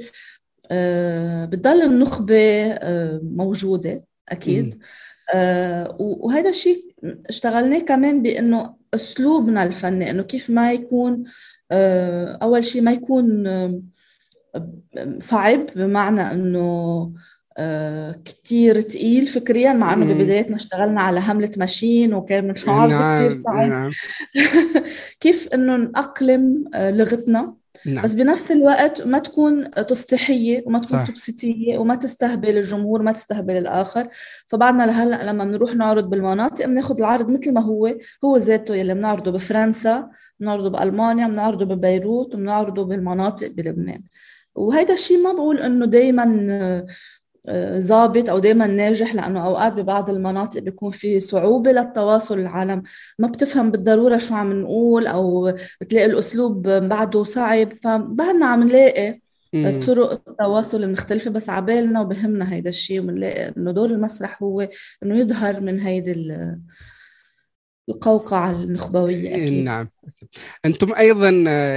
آه 0.70 1.44
بضل 1.44 1.82
النخبة 1.82 2.74
موجودة. 3.22 4.07
أكيد. 4.28 4.78
آه 5.34 5.96
وهذا 5.98 6.50
الشيء 6.50 6.94
اشتغلناه 7.28 7.78
كمان 7.78 8.22
بأنه 8.22 8.74
أسلوبنا 8.94 9.62
الفني 9.62 10.10
إنه 10.10 10.22
كيف 10.22 10.50
ما 10.50 10.72
يكون 10.72 11.24
آه 11.70 12.38
أول 12.42 12.64
شيء 12.64 12.82
ما 12.82 12.92
يكون 12.92 13.46
آه 13.46 13.82
صعب 15.18 15.66
بمعنى 15.76 16.32
إنه 16.32 17.12
آه 17.58 18.12
كتير 18.24 18.80
تقيل 18.80 19.26
فكريا 19.26 19.72
مع 19.72 19.94
إنه 19.94 20.14
ببدايتنا 20.14 20.56
اشتغلنا 20.56 21.00
على 21.00 21.20
هملة 21.20 21.50
ماشين 21.56 22.14
وكان 22.14 22.48
من 22.48 22.56
شعار 22.56 22.88
نعم 22.88 23.26
كثير 23.26 23.40
صعب. 23.40 23.68
نعم. 23.68 23.90
كيف 25.20 25.48
إنه 25.54 25.76
نأقلم 25.76 26.64
آه 26.74 26.90
لغتنا. 26.90 27.54
نعم. 27.86 28.04
بس 28.04 28.14
بنفس 28.14 28.52
الوقت 28.52 29.06
ما 29.06 29.18
تكون 29.18 29.70
تسطيحيه 29.70 30.62
وما 30.66 30.78
تكون 30.78 31.04
تبسيطيه 31.04 31.78
وما 31.78 31.94
تستهبل 31.94 32.56
الجمهور 32.56 33.02
ما 33.02 33.12
تستهبل 33.12 33.56
الآخر. 33.56 34.08
فبعدنا 34.46 34.82
لهلا 34.82 35.24
لما 35.24 35.44
بنروح 35.44 35.74
نعرض 35.74 36.10
بالمناطق 36.10 36.66
بناخذ 36.66 36.98
العرض 36.98 37.28
مثل 37.28 37.52
ما 37.52 37.60
هو 37.60 37.94
هو 38.24 38.36
ذاته 38.36 38.74
يلي 38.74 38.94
بنعرضه 38.94 39.30
بفرنسا 39.30 40.10
بنعرضه 40.40 40.70
بألمانيا 40.70 41.28
بنعرضه 41.28 41.64
ببيروت 41.64 42.34
وبنعرضه 42.34 42.84
بالمناطق 42.84 43.46
بلبنان. 43.46 44.02
وهيدا 44.54 44.94
الشيء 44.94 45.22
ما 45.22 45.32
بقول 45.32 45.58
إنه 45.58 45.86
دائما 45.86 46.24
ظابط 47.78 48.30
أو 48.30 48.38
دائما 48.38 48.66
ناجح 48.66 49.14
لأنه 49.14 49.46
أوقات 49.46 49.72
ببعض 49.72 50.10
المناطق 50.10 50.60
بيكون 50.60 50.90
في 50.90 51.20
صعوبة 51.20 51.72
للتواصل 51.72 52.38
العالم. 52.38 52.82
ما 53.18 53.28
بتفهم 53.28 53.70
بالضرورة 53.70 54.18
شو 54.18 54.34
عم 54.34 54.52
نقول 54.62 55.06
أو 55.06 55.52
بتلاقي 55.80 56.06
الأسلوب 56.06 56.68
بعده 56.68 57.24
صعب 57.24 57.74
فبعدنا 57.82 58.46
عم 58.46 58.62
نلاقي 58.62 59.20
طرق 59.86 60.10
التواصل 60.28 60.84
المختلفة. 60.84 61.30
بس 61.30 61.50
عبالنا 61.50 62.00
وبهمنا 62.00 62.52
هيدا 62.52 62.70
الشيء 62.70 63.00
وبنلاقي 63.00 63.52
إنه 63.56 63.70
دور 63.72 63.90
المسرح 63.90 64.42
هو 64.42 64.68
إنه 65.02 65.18
يظهر 65.18 65.60
من 65.60 65.80
هيدي 65.80 66.42
القوقعة 67.88 68.50
النخبوية 68.50 69.34
أكيد. 69.34 69.64
نعم. 69.64 69.88
أنتم 70.64 70.94
أيضا 70.94 71.30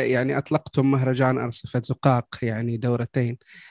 يعني 0.04 0.38
أطلقتم 0.38 0.92
مهرجان 0.92 1.38
أرصفة 1.38 1.82
زقاق 1.86 2.28
يعني 2.42 2.78
دورتين. 2.78 3.38
آه، 3.42 3.71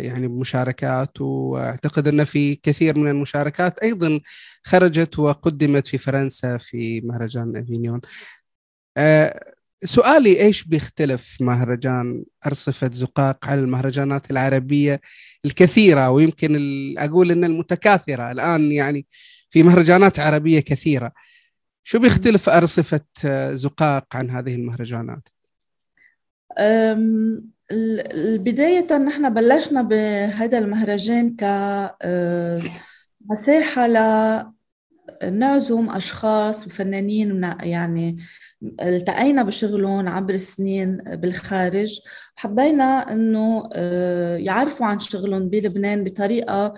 يعني 0.00 0.28
مشاركات 0.28 1.20
واعتقد 1.20 2.08
أن 2.08 2.24
في 2.24 2.54
كثير 2.54 2.98
من 2.98 3.08
المشاركات 3.08 3.78
أيضا 3.78 4.20
خرجت 4.64 5.18
وقدمت 5.18 5.86
في 5.86 5.98
فرنسا 5.98 6.56
في 6.58 7.00
مهرجان 7.00 7.56
أفينيون. 7.56 8.00
آه، 8.96 9.54
سؤالي 9.84 10.40
إيش 10.40 10.64
بيختلف 10.64 11.36
مهرجان 11.40 12.24
أرصفة 12.46 12.90
زقاق 12.92 13.46
عن 13.46 13.58
المهرجانات 13.58 14.30
العربية 14.30 15.00
الكثيرة؟ 15.44 16.10
ويمكن 16.10 16.58
أقول 16.98 17.30
إن 17.30 17.44
المتكاثرة 17.44 18.30
الآن 18.30 18.72
يعني 18.72 19.06
في 19.50 19.62
مهرجانات 19.62 20.18
عربية 20.20 20.60
كثيرة. 20.60 21.12
شو 21.84 21.98
بيختلف 21.98 22.48
أرصفة 22.48 23.00
زقاق 23.54 24.16
عن 24.16 24.30
هذه 24.30 24.54
المهرجانات؟ 24.54 25.28
البداية 27.70 28.98
نحن 28.98 29.34
بلشنا 29.34 29.82
بهذا 29.82 30.58
المهرجان 30.58 31.36
كمساحة 33.26 33.86
آه، 33.86 34.54
نعزم 35.32 35.90
أشخاص 35.90 36.66
وفنانين 36.66 37.42
يعني 37.62 38.16
التقينا 38.82 39.42
بشغلهم 39.42 40.08
عبر 40.08 40.34
السنين 40.34 40.96
بالخارج 40.96 42.00
حبينا 42.36 43.12
إنه 43.12 43.68
آه، 43.74 44.36
يعرفوا 44.36 44.86
عن 44.86 44.98
شغلهم 44.98 45.48
بلبنان 45.48 46.04
بطريقة 46.04 46.74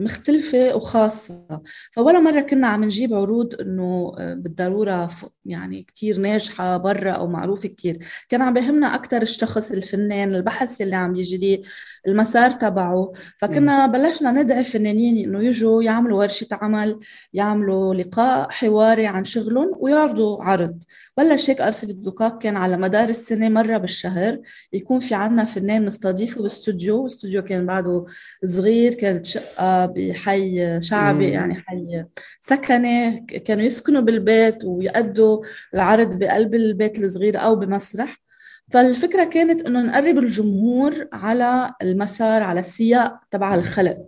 مختلفة 0.00 0.76
وخاصة. 0.76 1.62
فولا 1.92 2.20
مرة 2.20 2.40
كنا 2.40 2.68
عم 2.68 2.84
نجيب 2.84 3.14
عروض 3.14 3.54
إنه 3.60 4.12
آه، 4.18 4.34
بالضرورة 4.34 5.10
يعني 5.44 5.82
كتير 5.82 6.18
ناجحة 6.20 6.76
برا 6.76 7.10
أو 7.12 7.26
معروفة 7.26 7.68
كتير. 7.68 7.98
كان 8.28 8.42
عم 8.42 8.54
بهمنا 8.54 8.94
أكثر 8.94 9.22
الشخص 9.22 9.70
الفنان 9.70 10.34
البحث 10.34 10.80
اللي 10.82 10.96
عم 10.96 11.16
يجري 11.16 11.62
المسار 12.06 12.50
تبعه. 12.50 13.12
فكنا 13.38 13.86
بلشنا 13.86 14.32
ندعي 14.32 14.64
فنانين 14.64 15.24
إنه 15.28 15.44
يجوا 15.44 15.82
يعملوا 15.82 16.18
ورشة 16.18 16.46
عمل 16.52 17.00
يعملوا 17.32 17.94
لقاء 17.94 18.50
حواري 18.50 19.06
عن 19.06 19.24
شغلهم 19.24 19.72
ويعرضوا 19.78 20.44
عرض. 20.44 20.82
بلش 21.16 21.50
هيك 21.50 21.60
أرصفة 21.60 21.94
زقاق 21.98 22.38
كان 22.42 22.56
على 22.56 22.76
مدار 22.76 23.08
السنة 23.08 23.48
مرة 23.48 23.76
بالشهر 23.78 24.38
يكون 24.72 25.00
في 25.00 25.14
عنا 25.14 25.44
فنان 25.44 25.86
نستضيفه 25.86 26.42
باستوديو 26.42 27.02
الاستوديو 27.02 27.42
كان 27.42 27.66
بعده 27.66 28.04
صغير 28.44 28.94
كانت 28.94 29.26
شقة 29.26 29.86
بحي 29.86 30.80
شعبي. 30.82 31.30
يعني 31.30 31.54
حي 31.54 32.04
سكني 32.40 33.20
كانوا 33.20 33.64
يسكنوا 33.64 34.00
بالبيت 34.00 34.64
ويأدوا 34.64 35.44
العرض 35.74 36.18
بقلب 36.18 36.54
البيت 36.54 36.98
الصغير 36.98 37.40
أو 37.40 37.56
بمسرح. 37.56 38.29
فالفكرة 38.70 39.24
كانت 39.24 39.66
إنه 39.66 39.82
نقرب 39.82 40.18
الجمهور 40.18 41.08
على 41.12 41.74
المسار 41.82 42.42
على 42.42 42.60
السياق 42.60 43.20
تبع 43.30 43.54
الخلق. 43.54 43.98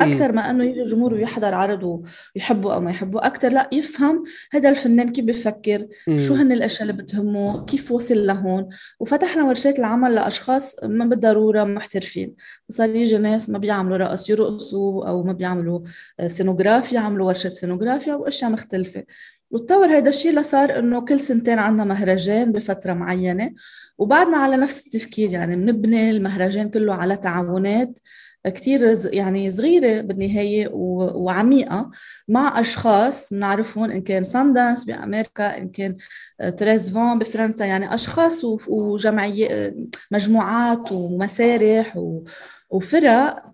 أكثر 0.00 0.32
ما 0.32 0.50
إنه 0.50 0.64
يجي 0.64 0.82
الجمهور 0.82 1.14
ويحضر 1.14 1.54
عرض 1.54 2.04
ويحبه 2.36 2.74
أو 2.74 2.80
ما 2.80 2.90
يحبه 2.90 3.26
أكثر 3.26 3.48
لا 3.48 3.70
يفهم 3.72 4.22
هذا 4.52 4.68
الفنان 4.68 5.12
كيف 5.12 5.24
بفكر 5.24 5.86
شو 6.16 6.34
هن 6.34 6.52
الأشياء 6.52 6.82
اللي 6.82 6.92
بتهمه 7.02 7.64
كيف 7.64 7.92
وصل 7.92 8.26
لهون. 8.26 8.68
وفتحنا 9.00 9.44
ورشات 9.44 9.78
العمل 9.78 10.14
لأشخاص 10.14 10.84
ما 10.84 11.04
بالضرورة 11.04 11.64
محترفين. 11.64 12.34
صار 12.68 12.88
يجي 12.88 13.18
ناس 13.18 13.50
ما 13.50 13.58
بيعملوا 13.58 13.96
رقص 13.96 14.30
يرقصوا 14.30 15.08
أو 15.08 15.22
ما 15.22 15.32
بيعملوا 15.32 15.80
سينوغرافيا 16.26 17.00
يعملوا 17.00 17.26
ورشه 17.26 17.48
سينوغرافيا 17.48 18.14
وأشياء 18.14 18.50
مختلفة. 18.50 19.04
وتطور 19.50 19.96
هذا 19.96 20.08
الشيء 20.08 20.38
لصار 20.38 20.78
إنه 20.78 21.00
كل 21.00 21.20
سنتين 21.20 21.58
عندنا 21.58 21.84
مهرجان 21.84 22.52
بفترة 22.52 22.92
معينة 22.92 23.52
وبعدنا 23.98 24.36
على 24.36 24.56
نفس 24.56 24.86
التفكير 24.86 25.30
يعني 25.30 25.56
بنبني 25.56 26.10
المهرجان 26.10 26.70
كله 26.70 26.94
على 26.94 27.16
تعاونات 27.16 27.98
كتير 28.46 28.98
يعني 29.04 29.50
صغيرة 29.50 30.00
بالنهاية 30.00 30.68
وعميقة 30.72 31.90
مع 32.28 32.60
أشخاص 32.60 33.34
بنعرفهم 33.34 33.90
إن 33.90 34.02
كان 34.02 34.24
ساندانس 34.24 34.84
بأمريكا 34.84 35.58
إن 35.58 35.68
كان 35.68 35.96
تريز 36.56 36.92
فون 36.92 37.18
بفرنسا 37.18 37.64
يعني 37.64 37.94
أشخاص 37.94 38.44
وجمعية 38.68 39.76
مجموعات 40.10 40.92
ومسارح 40.92 41.98
وفرق 42.70 43.52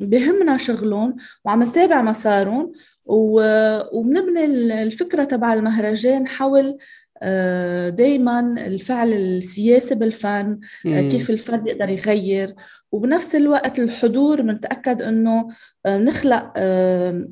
بهمنا 0.00 0.56
شغلهم 0.56 1.16
وعم 1.44 1.62
نتابع 1.62 2.02
مسارهم 2.02 2.72
وبنبني 3.06 4.44
الفكرة 4.82 5.24
تبع 5.24 5.52
المهرجان 5.52 6.28
حول 6.28 6.78
آه، 7.22 7.88
دائما 7.88 8.40
الفعل 8.66 9.12
السياسي 9.12 9.94
بالفن 9.94 10.60
آه، 10.86 11.00
كيف 11.00 11.30
الفن 11.30 11.56
بيقدر 11.56 11.88
يغير. 11.88 12.54
وبنفس 12.92 13.34
الوقت 13.34 13.78
الحضور 13.78 14.42
بنتاكد 14.42 15.02
إنه 15.02 15.48
آه، 15.86 15.98
نخلق 15.98 16.52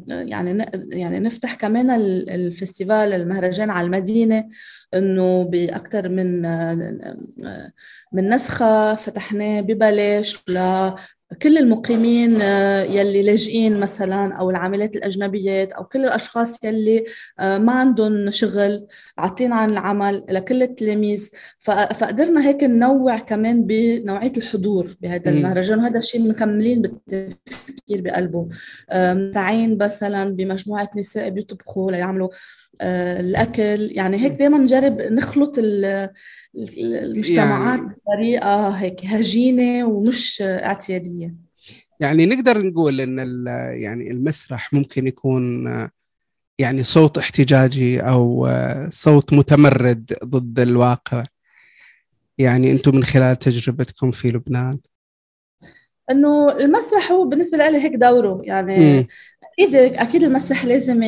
يعني 0.08 0.66
يعني 0.88 1.20
نفتح 1.20 1.54
كمان 1.54 1.90
الفستيفال 2.30 3.12
المهرجان 3.12 3.70
على 3.70 3.86
المدينة 3.86 4.48
إنه 4.94 5.42
باكثر 5.42 6.08
من 6.08 6.42
من 8.12 8.28
نسخة 8.28 8.94
فتحناه 8.94 9.60
ببلاش 9.60 10.44
كل 11.42 11.58
المقيمين 11.58 12.42
آه، 12.42 12.82
يلي 12.82 13.22
لاجئين 13.22 13.80
مثلا 13.80 14.34
أو 14.34 14.50
العاملات 14.50 14.96
الأجنبيات 14.96 15.72
أو 15.72 15.84
كل 15.84 16.04
الأشخاص 16.04 16.64
يلي 16.64 17.04
آه، 17.38 17.58
ما 17.58 17.72
عندهم 17.72 18.30
شغل 18.30 18.86
عاطين 19.18 19.52
عن 19.52 19.70
العمل 19.70 20.24
لكل 20.28 20.62
التلاميذ. 20.62 21.30
فقدرنا 21.58 22.48
هيك 22.48 22.64
ننوع 22.64 23.18
كمان 23.18 23.66
بنوعية 23.66 24.32
الحضور 24.36 24.96
بهذا 25.00 25.30
المهرجان. 25.30 25.78
وهذا 25.78 25.98
الشيء 25.98 26.28
مكملين 26.28 26.82
بالتفكير 26.82 28.00
بقلبه. 28.00 28.48
متعين 28.92 29.78
مثلا 29.78 30.24
بمجموعة 30.24 30.90
نساء 30.96 31.28
بيطبخوا 31.28 31.90
ليعملوا 31.90 32.28
آه، 32.28 32.34
الأكل. 32.82 33.90
يعني 33.92 34.16
هيك 34.16 34.32
دائما 34.32 34.58
نجرب 34.58 35.00
نخلط 35.00 35.58
المجتمعات 35.58 37.78
يعني 37.78 37.94
بطريقة 38.06 38.68
هيك 38.68 39.04
هجينة 39.04 39.88
ومش 39.88 40.42
اعتيادية. 40.42 41.34
يعني 42.00 42.26
نقدر 42.26 42.66
نقول 42.66 43.00
إن 43.00 43.46
يعني 43.82 44.10
المسرح 44.10 44.72
ممكن 44.72 45.06
يكون 45.06 45.66
يعني 46.58 46.84
صوت 46.84 47.18
احتجاجي 47.18 48.00
أو 48.00 48.48
صوت 48.88 49.32
متمرد 49.32 50.12
ضد 50.24 50.60
الواقع. 50.60 51.24
يعني 52.38 52.72
أنتم 52.72 52.96
من 52.96 53.04
خلال 53.04 53.38
تجربتكم 53.38 54.10
في 54.10 54.28
لبنان. 54.28 54.78
إنه 56.10 56.52
المسرح 56.52 57.12
هو 57.12 57.24
بالنسبة 57.24 57.68
لي 57.68 57.82
هيك 57.82 57.94
دوره. 57.94 58.40
يعني 58.44 59.00
م. 59.00 59.06
أكيد 59.58 59.74
أكيد 59.74 60.22
المسرح 60.22 60.64
لازم 60.64 61.02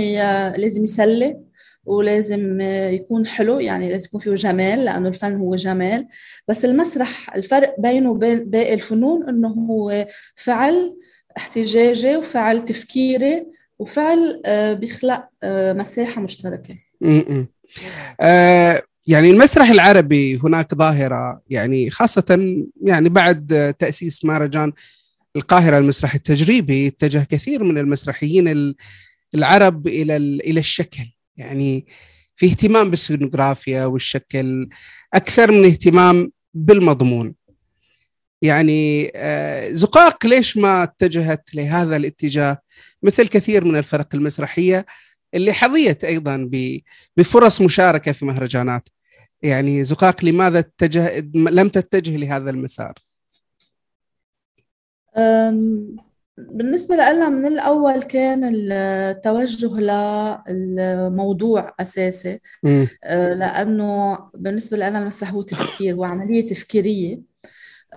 لازم 0.57 0.85
يسلي. 0.85 1.46
ولازم 1.87 2.61
يكون 2.91 3.27
حلو 3.27 3.61
يعني 3.61 3.91
لازم 3.91 4.07
يكون 4.07 4.21
فيه 4.21 4.35
جمال 4.35 4.85
لأنه 4.85 5.09
الفن 5.09 5.35
هو 5.35 5.57
جمال. 5.57 6.07
بس 6.49 6.65
المسرح 6.65 7.35
الفرق 7.35 7.75
بينه 7.79 8.11
وبين 8.11 8.51
باقي 8.51 8.75
الفنون 8.75 9.29
إنه 9.29 9.49
هو 9.49 10.07
فعل 10.35 10.97
احتجاجي 11.37 12.17
وفعل 12.17 12.65
تفكيري 12.65 13.47
وفعل 13.79 14.43
بيخلق 14.81 15.29
مساحة 15.45 16.23
مشتركة. 16.23 16.75
آه 18.21 18.83
يعني 19.07 19.31
المسرح 19.31 19.71
العربي 19.71 20.37
هناك 20.37 20.75
ظاهرة 20.75 21.43
يعني 21.51 21.91
خاصة 21.91 22.57
يعني 22.83 23.09
بعد 23.09 23.75
تأسيس 23.79 24.25
مهرجان 24.25 24.73
القاهرة 25.37 25.79
المسرح 25.79 26.15
التجريبي 26.15 26.87
اتجه 26.87 27.27
كثير 27.31 27.65
من 27.65 27.79
المسرحيين 27.79 28.75
العرب 29.35 29.87
إلى 29.87 30.17
إلى 30.17 30.61
الشكل. 30.61 31.05
يعني 31.37 31.87
في 32.35 32.47
اهتمام 32.47 32.91
بالسينوغرافيا 32.91 33.85
والشكل 33.85 34.69
أكثر 35.15 35.53
من 35.53 35.65
اهتمام 35.65 36.33
بالمضمون. 36.55 37.35
يعني 38.43 39.13
آه، 39.17 39.73
زقاق 39.73 40.27
ليش 40.27 40.57
ما 40.57 40.83
اتجهت 40.83 41.55
لهذا 41.55 41.97
الاتجاه؟ 41.97 42.59
مثل 43.03 43.29
كثير 43.29 43.65
من 43.65 43.77
الفرق 43.77 44.15
المسرحية 44.15 44.87
اللي 45.35 45.53
حظيت 45.53 46.05
أيضا 46.05 46.51
بفرص 47.17 47.61
مشاركة 47.61 48.13
في 48.13 48.25
مهرجانات. 48.25 48.89
يعني 49.43 49.85
زقاق 49.85 50.25
لماذا 50.25 50.59
اتجه 50.59 51.19
لم 51.35 51.69
تتجه 51.69 52.17
لهذا 52.17 52.51
المسار؟ 52.51 52.95
بالنسبة 56.39 56.95
لنا 56.95 57.29
من 57.29 57.47
الأول 57.47 58.03
كان 58.03 58.51
التوجه 58.55 59.81
للموضوع 60.49 61.75
أساسي 61.81 62.41
أه، 63.05 63.35
لأنه 63.35 64.19
بالنسبة 64.35 64.77
لنا 64.77 64.99
المسرح 64.99 65.33
هو 65.33 65.43
تفكير 65.43 65.95
هو 65.95 66.05
عملية 66.05 66.47
تفكيرية 66.49 67.21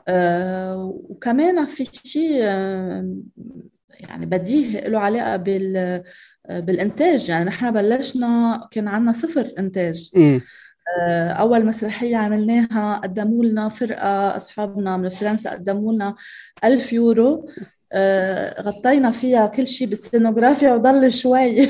أه، 0.07 0.77
وكمان 1.09 1.65
في 1.65 1.85
شيء 1.85 2.43
يعني 3.89 4.25
بديهي 4.25 4.89
له 4.89 4.99
علاقة 4.99 5.35
بال 5.35 6.03
بالإنتاج. 6.49 7.29
يعني 7.29 7.45
نحن 7.45 7.71
بلشنا 7.71 8.67
كان 8.71 8.87
عندنا 8.87 9.11
صفر 9.11 9.53
إنتاج. 9.59 10.11
آه، 11.01 11.31
أول 11.31 11.65
مسرحية 11.65 12.17
عملناها 12.17 12.97
قدموا 12.97 13.45
لنا 13.45 13.69
فرقة 13.69 14.35
أصحابنا 14.35 14.97
من 14.97 15.09
فرنسا 15.09 15.49
قدموا 15.51 15.93
لنا 15.93 16.15
1000 16.63 16.93
يورو. 16.93 17.49
آه، 17.59 17.78
غطينا 18.61 19.11
فيها 19.11 19.47
كل 19.47 19.67
شيء 19.67 19.87
بالسينوغرافيا 19.87 20.73
وضل 20.73 21.13
شوي. 21.13 21.69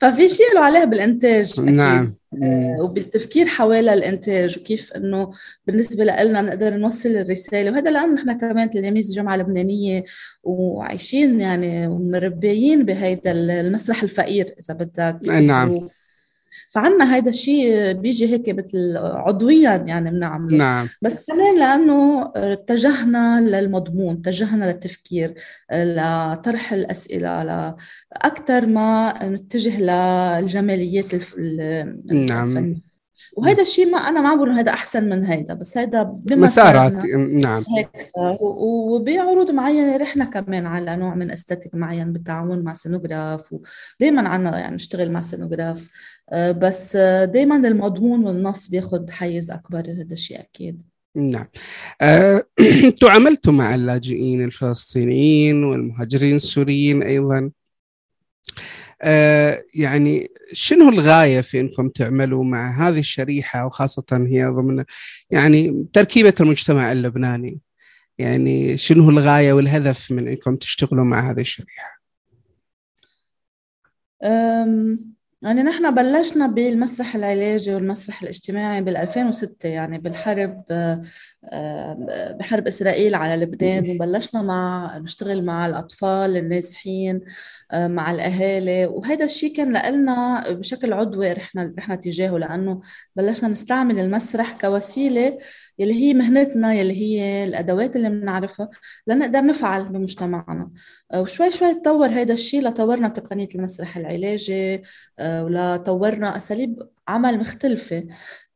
ففي 0.00 0.28
شيء 0.28 0.54
له 0.54 0.60
عليه 0.60 0.84
بالإنتاج 0.84 1.60
نعم. 1.60 2.14
آه، 2.42 2.76
وبالتفكير 2.80 3.46
حوالي 3.46 3.94
الإنتاج 3.94 4.58
وكيف 4.58 4.92
إنه 4.92 5.30
بالنسبة 5.66 6.04
لنا 6.04 6.42
نقدر 6.42 6.74
نوصل 6.74 7.08
الرسالة. 7.08 7.70
وهذا 7.70 7.90
لأنه 7.90 8.14
نحن 8.14 8.38
كمان 8.38 8.70
تلاميذ 8.70 9.08
الجامعة 9.08 9.34
اللبنانية 9.34 10.04
وعايشين 10.42 11.40
يعني 11.40 11.86
ومربيين 11.86 12.84
بهيدا 12.84 13.32
المسرح 13.32 14.02
الفقير 14.02 14.54
إذا 14.60 14.74
بدك. 14.74 15.18
نعم. 15.28 15.88
فعنا 16.70 17.14
هيدا 17.14 17.30
الشيء 17.30 17.92
بيجي 17.92 18.32
هيك 18.32 18.48
مثل 18.48 18.96
عضويا 18.96 19.76
يعني 19.86 20.10
بنعمله. 20.10 20.56
نعم. 20.56 20.88
بس 21.02 21.24
كمان 21.24 21.58
لأنه 21.58 22.30
اتجهنا 22.36 23.40
للمضمون 23.40 24.14
اتجهنا 24.14 24.64
للتفكير 24.64 25.34
لطرح 25.72 26.72
الأسئلة 26.72 27.42
لأكثر 28.12 28.66
ما 28.66 29.14
نتجه 29.22 29.80
للجماليات 29.80 31.14
الف... 31.14 31.38
نعم. 31.38 32.48
الفنية. 32.48 32.91
وهذا 33.36 33.62
الشيء 33.62 33.90
ما 33.90 33.98
أنا 33.98 34.20
ما 34.20 34.34
بقول 34.34 34.50
هذا 34.50 34.72
أحسن 34.72 35.08
من 35.08 35.24
هذا 35.24 35.54
بس 35.54 35.78
هذا 35.78 36.14
مسارات 36.30 37.04
نعم. 37.16 37.64
هيك 37.76 38.10
وبعروض 38.40 39.50
معينة 39.50 39.96
رحنا 39.96 40.24
كمان 40.24 40.66
على 40.66 40.96
نوع 40.96 41.14
من 41.14 41.30
esthétique 41.30 41.74
معين 41.74 42.12
بالتعاون 42.12 42.64
مع 42.64 42.74
scénographe 42.74 43.54
ودائما 44.00 44.28
عنا 44.28 44.58
يعني 44.58 44.74
نشتغل 44.74 45.12
مع 45.12 45.20
scénographe 45.20 45.90
آه، 46.32 46.52
بس 46.52 46.96
دائما 46.96 47.56
المضمون 47.56 48.24
والنص 48.24 48.68
بياخذ 48.68 49.10
حيز 49.10 49.50
أكبر 49.50 49.80
هذا 49.80 50.12
الشيء 50.12 50.40
أكيد. 50.40 50.82
نعم. 51.14 51.46
أنتم 52.02 53.06
أه، 53.06 53.10
عملتوا 53.16 53.52
مع 53.52 53.74
اللاجئين 53.74 54.44
الفلسطينيين 54.44 55.64
والمهاجرين 55.64 56.36
السوريين 56.36 57.02
أيضا؟ 57.02 57.50
أه 59.02 59.64
يعني 59.74 60.30
شنو 60.52 60.88
الغاية 60.88 61.40
في 61.40 61.60
إنكم 61.60 61.88
تعملوا 61.88 62.44
مع 62.44 62.88
هذه 62.88 62.98
الشريحة 62.98 63.66
وخاصة 63.66 64.04
هي 64.12 64.44
ضمن 64.44 64.84
يعني 65.30 65.86
تركيبة 65.92 66.34
المجتمع 66.40 66.92
اللبناني 66.92 67.60
يعني 68.18 68.76
شنو 68.76 69.10
الغاية 69.10 69.52
والهدف 69.52 70.10
من 70.12 70.28
إنكم 70.28 70.56
تشتغلوا 70.56 71.04
مع 71.04 71.30
هذه 71.30 71.40
الشريحة؟ 71.40 72.02
يعني 75.42 75.62
نحن 75.62 75.94
بلشنا 75.94 76.46
بالمسرح 76.46 77.14
العلاجي 77.14 77.74
والمسرح 77.74 78.22
الاجتماعي 78.22 78.80
بال 78.80 78.96
2006 78.96 79.68
يعني 79.68 79.98
بالحرب 79.98 80.64
آه، 80.70 81.04
بحرب 82.40 82.66
إسرائيل 82.66 83.14
على 83.14 83.44
لبنان 83.44 83.90
وبلشنا 83.90 84.42
مع 84.42 84.98
نشتغل 84.98 85.44
مع 85.44 85.66
الأطفال 85.66 86.36
النازحين 86.36 87.16
آه، 87.16 87.22
مع 87.74 88.10
الأهالي. 88.10 88.86
وهذا 88.86 89.24
الشيء 89.24 89.56
كان 89.56 89.92
لنا 89.94 90.50
بشكل 90.50 90.92
عضوي 90.92 91.32
رحنا 91.32 91.74
رحنا 91.78 91.96
تجاهه 91.96 92.38
لأنه 92.38 92.80
بلشنا 93.16 93.48
نستعمل 93.48 93.98
المسرح 93.98 94.52
كوسيلة 94.60 95.38
يلي 95.78 95.94
هي 95.94 96.14
مهنتنا 96.14 96.74
يلي 96.74 96.94
هي 96.94 97.44
الأدوات 97.44 97.96
اللي 97.96 98.10
بنعرفها 98.10 98.68
لنقدر 99.06 99.44
نفعل 99.44 99.88
بمجتمعنا. 99.88 100.70
آه، 101.12 101.20
وشوي 101.20 101.50
شوي 101.50 101.74
تطور 101.74 102.06
هذا 102.08 102.32
الشيء 102.32 102.62
لطورنا 102.62 103.08
تقنية 103.08 103.48
المسرح 103.54 103.96
العلاجي 103.96 104.82
آه، 105.18 105.44
ولطورنا 105.44 106.36
أساليب 106.36 106.88
عمل 107.08 107.38
مختلفة. 107.38 108.06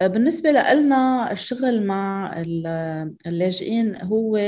آه، 0.03 0.07
بالنسبة 0.07 0.51
لنا 0.51 1.33
الشغل 1.33 1.87
مع 1.87 2.33
اللاجئين 3.27 3.97
هو 4.03 4.39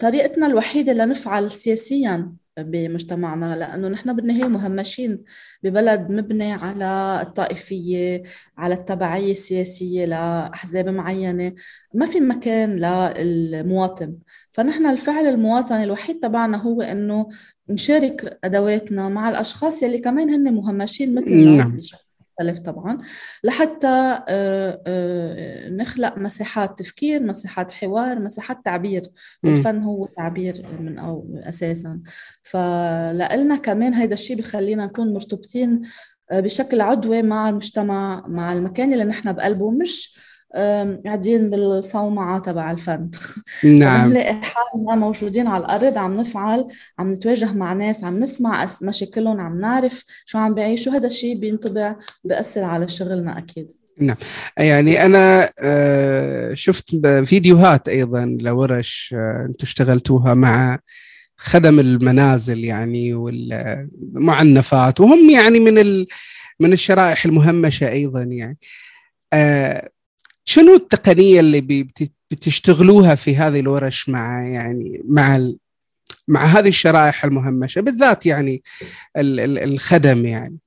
طريقتنا 0.00 0.46
الوحيدة 0.46 0.92
لنفعل 0.92 1.52
سياسيا. 1.52 2.32
بمجتمعنا 2.58 3.56
لأنه 3.56 3.88
نحن 3.88 4.16
بالنهاية 4.16 4.48
مهمشين 4.48 5.24
ببلد 5.62 6.10
مبني 6.10 6.52
على 6.52 7.18
الطائفية 7.22 8.22
على 8.58 8.74
التبعية 8.74 9.32
السياسية 9.32 10.04
لأحزاب 10.04 10.88
معينة. 10.88 11.54
ما 11.94 12.06
في 12.06 12.20
مكان 12.20 12.76
للمواطن. 13.16 14.18
فنحن 14.52 14.86
الفعل 14.86 15.26
المواطني 15.26 15.84
الوحيد 15.84 16.20
تبعنا 16.20 16.56
هو 16.62 16.82
إنه 16.82 17.28
نشارك 17.68 18.38
أدواتنا 18.44 19.08
مع 19.08 19.30
الأشخاص 19.30 19.82
يلي 19.82 19.98
كمان 19.98 20.30
هن 20.30 20.54
مهمشين 20.54 21.14
مثلنا. 21.14 21.56
نعم. 21.56 21.80
مختلف 22.40 22.58
طبعا 22.58 22.98
لحتى 23.44 23.86
آه، 24.28 24.82
آه، 24.86 25.68
نخلق 25.68 26.18
مساحات 26.18 26.78
تفكير 26.78 27.22
مساحات 27.22 27.72
حوار 27.72 28.18
مساحات 28.18 28.64
تعبير 28.64 29.02
الفن 29.44 29.82
هو 29.82 30.06
تعبير 30.06 30.66
من 30.80 30.98
أو 30.98 31.40
أساسا. 31.42 32.00
فلنا 32.42 33.56
كمان 33.56 33.94
هذا 33.94 34.14
الشيء 34.14 34.36
بخلينا 34.36 34.86
نكون 34.86 35.12
مرتبطين 35.12 35.82
آه، 36.30 36.40
بشكل 36.40 36.80
عضوي 36.80 37.22
مع 37.22 37.48
المجتمع 37.48 38.26
مع 38.26 38.52
المكان 38.52 38.92
اللي 38.92 39.04
نحن 39.04 39.32
بقلبه 39.32 39.70
مش 39.70 40.18
قاعدين 41.04 41.50
بالصومعة 41.50 42.38
تبع 42.38 42.70
الفن. 42.70 43.10
نعم. 43.64 44.08
بنلاقي 44.08 44.34
حالنا 44.34 44.94
موجودين 44.94 45.46
على 45.46 45.64
الأرض 45.64 45.98
عم 45.98 46.16
نفعل 46.16 46.68
عم 46.98 47.12
نتواجه 47.12 47.52
مع 47.52 47.72
ناس 47.72 48.04
عم 48.04 48.18
نسمع 48.18 48.68
مشاكلهم 48.82 49.40
عم 49.40 49.60
نعرف 49.60 50.04
شو 50.26 50.38
عم 50.38 50.54
بيعيشوا. 50.54 50.92
هذا 50.92 51.06
الشيء 51.06 51.38
بينطبع 51.38 51.96
بيأثر 52.24 52.64
على 52.64 52.88
شغلنا 52.88 53.38
أكيد. 53.38 53.72
نعم. 53.98 54.16
يعني 54.58 55.06
أنا 55.06 55.52
آه، 55.58 56.54
شفت 56.54 56.96
فيديوهات 57.24 57.88
أيضا 57.88 58.36
لورش 58.40 59.14
آه، 59.18 59.46
أنتم 59.48 59.66
اشتغلتوها 59.66 60.34
مع 60.34 60.78
خدم 61.36 61.80
المنازل 61.80 62.64
يعني 62.64 63.14
والمعنفات 63.14 65.00
وهم 65.00 65.30
يعني 65.30 65.60
من 65.60 66.06
من 66.60 66.72
الشرائح 66.72 67.24
المهمشة 67.24 67.88
أيضا 67.88 68.22
يعني. 68.22 68.58
آه 69.32 69.88
شنو 70.44 70.74
التقنية 70.74 71.40
اللي 71.40 71.86
بتشتغلوها 72.30 73.14
في 73.14 73.36
هذه 73.36 73.60
الورش 73.60 74.08
مع 74.08 74.48
يعني 74.48 75.02
مع 75.04 75.52
مع 76.28 76.44
هذه 76.44 76.68
الشرائح 76.68 77.24
المهمشة 77.24 77.80
بالذات 77.80 78.26
يعني 78.26 78.62
الخدم 79.16 80.26
يعني؟ 80.26 80.58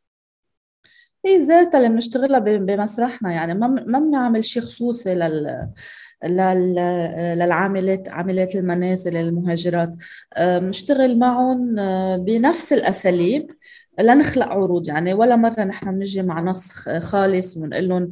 هي 1.25 1.37
ذاتها 1.37 1.77
اللي 1.77 1.89
بنشتغلها 1.89 2.39
بمسرحنا 2.39 3.31
يعني. 3.31 3.53
ما 3.53 3.67
ما 3.67 3.99
بنعمل 3.99 4.45
شيء 4.45 4.63
خصوصي 4.63 5.15
لل 5.15 5.69
للعاملات 7.37 8.09
عاملات 8.09 8.55
المنازل 8.55 9.17
المهاجرات. 9.17 9.95
بنشتغل 10.39 11.19
معهم 11.19 11.79
آه، 11.79 12.17
بنفس 12.17 12.73
الأساليب 12.73 13.51
لنخلق 13.99 14.47
عروض 14.47 14.87
يعني. 14.87 15.13
ولا 15.13 15.35
مرة 15.35 15.63
نحن 15.63 15.91
بنجي 15.91 16.21
مع 16.21 16.41
نص 16.41 16.71
خالص 16.99 17.57
ونقول 17.57 17.89
لهم 17.89 18.03
آه 18.03 18.11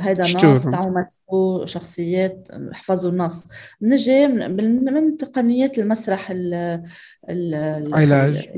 هيدا 0.00 0.24
نص 0.24 0.62
تعالوا 0.62 0.90
مارسوا 0.90 1.66
شخصيات 1.66 2.48
احفظوا 2.72 3.10
النص. 3.10 3.44
نجي 3.82 4.26
من, 4.26 4.84
من 4.84 5.16
تقنيات 5.16 5.78
المسرح 5.78 6.32
العلاج 7.30 8.48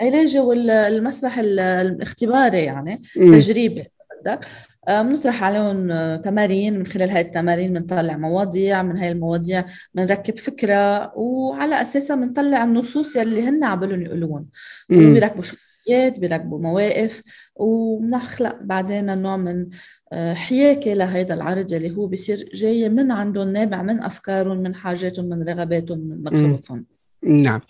العلاجي 0.00 0.38
والمسرح 0.38 1.38
الاختباري 1.38 2.58
يعني 2.58 3.00
تجريبي 3.14 3.90
بدك. 4.22 4.46
بنطرح 4.88 5.44
عليهم 5.44 5.90
آه، 5.90 6.16
تمارين 6.16 6.78
من 6.78 6.86
خلال 6.86 7.10
هاي 7.10 7.20
التمارين 7.20 7.72
بنطلع 7.72 8.16
مواضيع 8.16 8.82
من 8.82 8.96
هاي 8.96 9.08
المواضيع 9.08 9.64
بنركب 9.94 10.38
فكرة 10.38 11.12
وعلى 11.18 11.82
أساسها 11.82 12.16
بنطلع 12.16 12.64
النصوص 12.64 13.16
يلي 13.16 13.48
هن 13.48 13.64
عبالهم 13.64 14.02
يقولون. 14.02 14.46
بيركبوا 14.88 15.42
شخصيات 15.86 16.20
بيركبوا 16.20 16.58
مواقف 16.58 17.22
وبنخلق 17.56 18.58
بعدين 18.62 19.18
نوع 19.18 19.36
من 19.36 19.66
آه، 20.12 20.34
حياكة 20.34 20.92
لهيدا 20.92 21.34
العرض 21.34 21.72
اللي 21.72 21.96
هو 21.96 22.06
بيصير 22.06 22.48
جاي 22.54 22.88
من 22.88 23.10
عندهم 23.12 23.48
نابع 23.48 23.82
من 23.82 24.00
أفكارهم 24.00 24.56
من 24.56 24.74
حاجاتهم 24.74 25.24
من 25.24 25.42
رغباتهم 25.42 25.98
من 25.98 26.24
مخاوفهم. 26.24 26.86
نعم. 27.22 27.60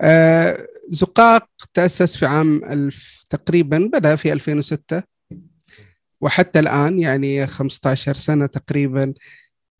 آه 0.00 0.66
زقاق 0.88 1.48
تأسس 1.74 2.16
في 2.16 2.26
عام 2.26 2.64
ألف 2.64 3.24
تقريبا 3.30 3.90
بدأ 3.92 4.16
في 4.16 4.32
2006 4.32 5.02
وحتى 6.20 6.58
الآن 6.58 6.98
يعني 6.98 7.46
15 7.46 8.14
سنة 8.14 8.46
تقريبا 8.46 9.14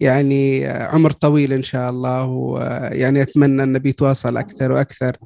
يعني 0.01 0.67
عمر 0.67 1.13
طويل 1.13 1.53
إن 1.53 1.63
شاء 1.63 1.91
الله 1.91 2.25
ويعني 2.25 3.23
أتمنى 3.23 3.63
أنه 3.63 3.79
بيتواصل 3.79 4.37
أكثر 4.37 4.73
وأكثر. 4.73 5.17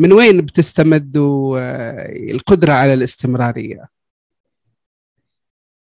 من 0.00 0.12
وين 0.12 0.40
بتستمدوا 0.40 1.58
القدرة 2.30 2.72
على 2.72 2.94
الاستمرارية؟ 2.94 3.88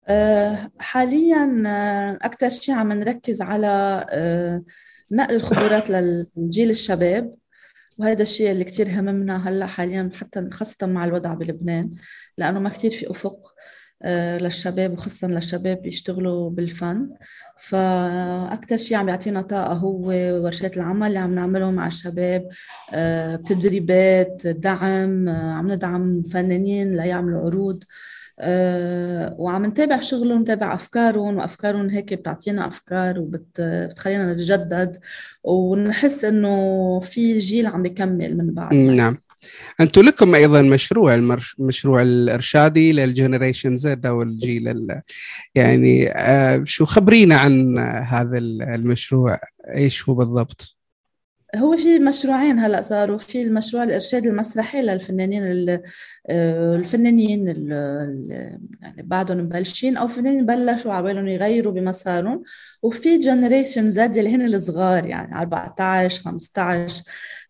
أه، 0.08 0.70
حاليا 0.78 1.62
أه، 1.66 2.18
أكثر 2.22 2.48
شيء 2.48 2.74
عم 2.74 2.92
نركز 2.92 3.42
على 3.42 3.66
أه، 4.10 4.64
نقل 5.12 5.34
الخبرات 5.34 5.90
للجيل 6.36 6.70
الشباب 6.70 7.34
وهذا 7.98 8.22
الشيء 8.22 8.50
اللي 8.50 8.64
كتير 8.64 8.88
هممنا 8.88 9.48
هلأ 9.48 9.66
حاليا 9.66 10.10
حتى 10.14 10.48
خاصة 10.52 10.86
مع 10.86 11.04
الوضع 11.04 11.34
بلبنان 11.34 11.90
لأنه 12.38 12.60
ما 12.60 12.68
كتير 12.68 12.90
في 12.90 13.10
أفق 13.10 13.36
آه، 13.36 13.54
للشباب 14.04 14.92
وخاصة 14.92 15.28
للشباب 15.28 15.82
بيشتغلوا 15.82 16.50
بالفن. 16.50 17.08
فأكثر 17.58 18.76
شيء 18.76 18.96
عم 18.96 19.08
يعطينا 19.08 19.42
طاقة 19.42 19.72
هو 19.72 20.06
ورشات 20.44 20.76
العمل 20.76 21.06
اللي 21.06 21.18
عم 21.18 21.34
نعمله 21.34 21.70
مع 21.70 21.86
الشباب. 21.86 22.48
آه، 22.92 23.36
تدريبات 23.36 24.46
دعم 24.46 25.28
آه، 25.28 25.52
عم 25.52 25.72
ندعم 25.72 26.22
فنانين 26.22 26.96
ليعملوا 26.96 27.40
عروض. 27.40 27.84
وعم 29.38 29.66
نتابع 29.66 30.00
شغلهم 30.00 30.40
نتابع 30.40 30.74
أفكارهم 30.74 31.36
وأفكارهم 31.36 31.90
هيك 31.90 32.14
بتعطينا 32.14 32.66
أفكار 32.68 33.20
وبتخلينا 33.20 34.32
نتجدد. 34.32 34.98
ونحس 35.44 36.24
إنه 36.24 37.00
في 37.00 37.38
جيل 37.38 37.66
عم 37.66 37.82
بيكمل 37.82 38.36
من 38.36 38.54
بعد. 38.54 38.74
نعم. 38.74 39.18
أنتم 39.80 40.02
لكم 40.02 40.34
أيضا 40.34 40.62
مشروع 40.62 41.14
المشروع 41.14 42.02
الإرشادي 42.02 42.92
للجنريشن 42.92 43.76
زد 43.76 44.06
أو 44.06 44.22
الجيل 44.22 44.88
يعني 45.54 46.10
آه، 46.12 46.62
شو 46.64 46.84
خبرينا 46.84 47.36
عن 47.36 47.78
هذا 47.78 48.38
المشروع 48.38 49.40
إيش 49.74 50.08
هو 50.08 50.14
بالضبط؟ 50.14 50.74
هو 51.56 51.76
في 51.76 51.98
مشروعين 51.98 52.58
هلأ 52.58 52.82
صاروا 52.82 53.18
في 53.18 53.42
المشروع 53.42 53.84
الإرشادي 53.84 54.28
المسرحي 54.28 54.82
للفنانين 54.82 55.80
آه، 56.28 56.76
الفنانين 56.76 57.48
يعني 57.48 59.02
بعدهم 59.02 59.38
مبلشين 59.38 59.96
أو 59.96 60.08
فنانين 60.08 60.46
بلشوا 60.46 60.92
عبالهم 60.92 61.28
يغيروا 61.28 61.72
بمسارهم 61.72 62.42
وفي 62.84 63.18
جنريشن 63.18 63.90
زد 63.90 64.16
اللي 64.16 64.34
هن 64.34 64.54
الصغار 64.54 65.06
يعني 65.06 65.40
14 65.40 66.22
15 66.22 67.02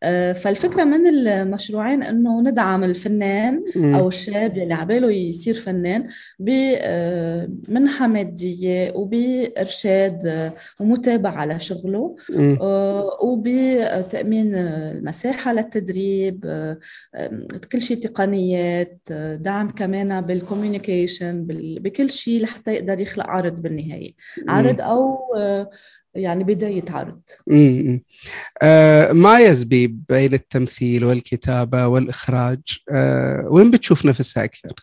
آه، 0.03 0.33
فالفكرة 0.33 0.85
من 0.85 1.07
المشروعين 1.07 2.03
إنه 2.03 2.41
ندعم 2.41 2.85
الفنان 2.85 3.65
أو 3.77 4.09
الشاب 4.09 4.59
اللي 4.59 4.75
عباله 4.75 5.11
يصير 5.11 5.55
فنان 5.55 6.09
بمنحه 6.39 8.07
مادية 8.07 8.93
وبإرشاد 8.95 10.53
ومتابعة 10.81 11.47
لشغله 11.47 12.17
آه، 12.61 13.19
وبتأمين 13.23 14.55
المساحة 14.55 15.53
للتدريب 15.53 16.45
كل 17.73 17.83
شيء 17.83 17.97
تقنيه 17.97 18.99
دعم 19.41 19.71
كمان 19.71 20.21
بالكوميونيكيشن 20.21 21.47
بكل 21.81 22.11
شيء 22.11 22.43
لحتى 22.43 22.73
يقدر 22.75 23.01
يخلق 23.01 23.27
عرض 23.27 23.63
بالنهاية. 23.63 24.13
عرض 24.49 24.81
أو 24.81 25.24
يعني 26.15 26.45
بداية 26.45 26.85
عرض. 26.91 27.23
آه 28.63 29.13
ما 29.13 29.41
يزبي 29.41 29.87
بين 29.87 30.35
التمثيل 30.35 31.05
والكتابة 31.05 31.87
والإخراج. 31.87 32.61
آه 32.91 33.47
وين 33.51 33.71
بتشوف 33.71 34.07
نفسها 34.07 34.45
أكثر؟ 34.45 34.75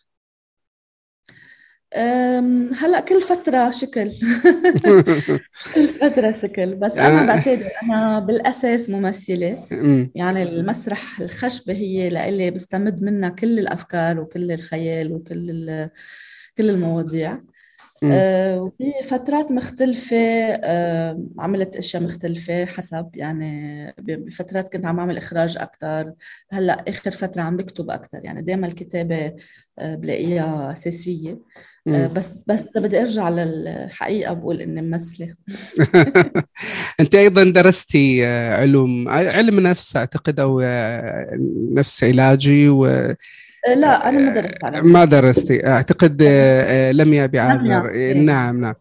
هلا 2.82 3.00
كل 3.00 3.22
فترة 3.22 3.72
شكل. 3.72 4.12
كل 5.76 5.88
فترة 5.88 6.32
شكل. 6.32 6.76
بس 6.76 6.98
أنا 6.98 7.28
بعتقد 7.28 7.68
أنا 7.84 8.20
بالأساس 8.20 8.90
ممثلة. 8.90 9.66
يعني 10.16 10.44
المسرح 10.44 11.22
الخشبة 11.22 11.74
هي 11.74 12.10
لإلي 12.10 12.52
بستمد 12.52 13.02
منها 13.02 13.30
كل 13.30 13.60
الأفكار 13.60 14.20
وكل 14.20 14.52
الخيال 14.52 15.14
وكل 15.14 15.90
كل 16.58 16.70
المواضيع. 16.70 17.32
آه، 17.32 17.42
وفي 18.04 18.92
فترات 19.10 19.52
مختلفة 19.52 20.18
آه، 20.64 21.24
عملت 21.40 21.76
أشياء 21.76 22.04
مختلفة 22.04 22.66
حسب 22.66 23.10
يعني 23.16 23.94
بفترات 24.00 24.74
كنت 24.74 24.86
عم 24.86 25.00
أعمل 25.00 25.18
إخراج 25.18 25.58
أكثر 25.58 26.14
هلأ 26.52 26.84
آخر 26.88 27.12
فترة 27.12 27.42
عم 27.42 27.58
بكتب 27.58 27.90
أكثر 27.90 28.20
يعني 28.24 28.42
دائما 28.42 28.68
الكتابة 28.68 29.34
آه، 29.80 29.96
بلاقيها 29.96 30.72
أساسية. 30.72 31.40
بس 31.86 32.32
بس 32.48 32.68
بدي 32.78 33.02
أرجع 33.02 33.30
للحقيقة 33.30 34.34
بقول 34.34 34.62
إني 34.62 34.82
ممثلة. 34.82 35.36
أنت 37.00 37.16
أيضا 37.16 37.44
درستي 37.44 38.26
علوم 38.26 39.10
علم 39.10 39.60
نفس 39.60 39.96
أعتقد 39.96 40.40
أو 40.40 40.62
نفس 41.74 42.04
علاجي 42.04 42.70
و 42.70 43.16
لا 43.68 44.10
أنا 44.10 44.20
ما 44.20 44.42
درست 44.42 44.64
على 44.64 44.82
ما 44.82 45.06
درستي. 45.06 45.68
أعتقد 45.68 46.22
آه، 46.28 46.92
لميا 46.92 47.26
بعاذر 47.26 47.90
إيه. 47.90 48.14
نعم 48.14 48.62
نعم. 48.62 48.74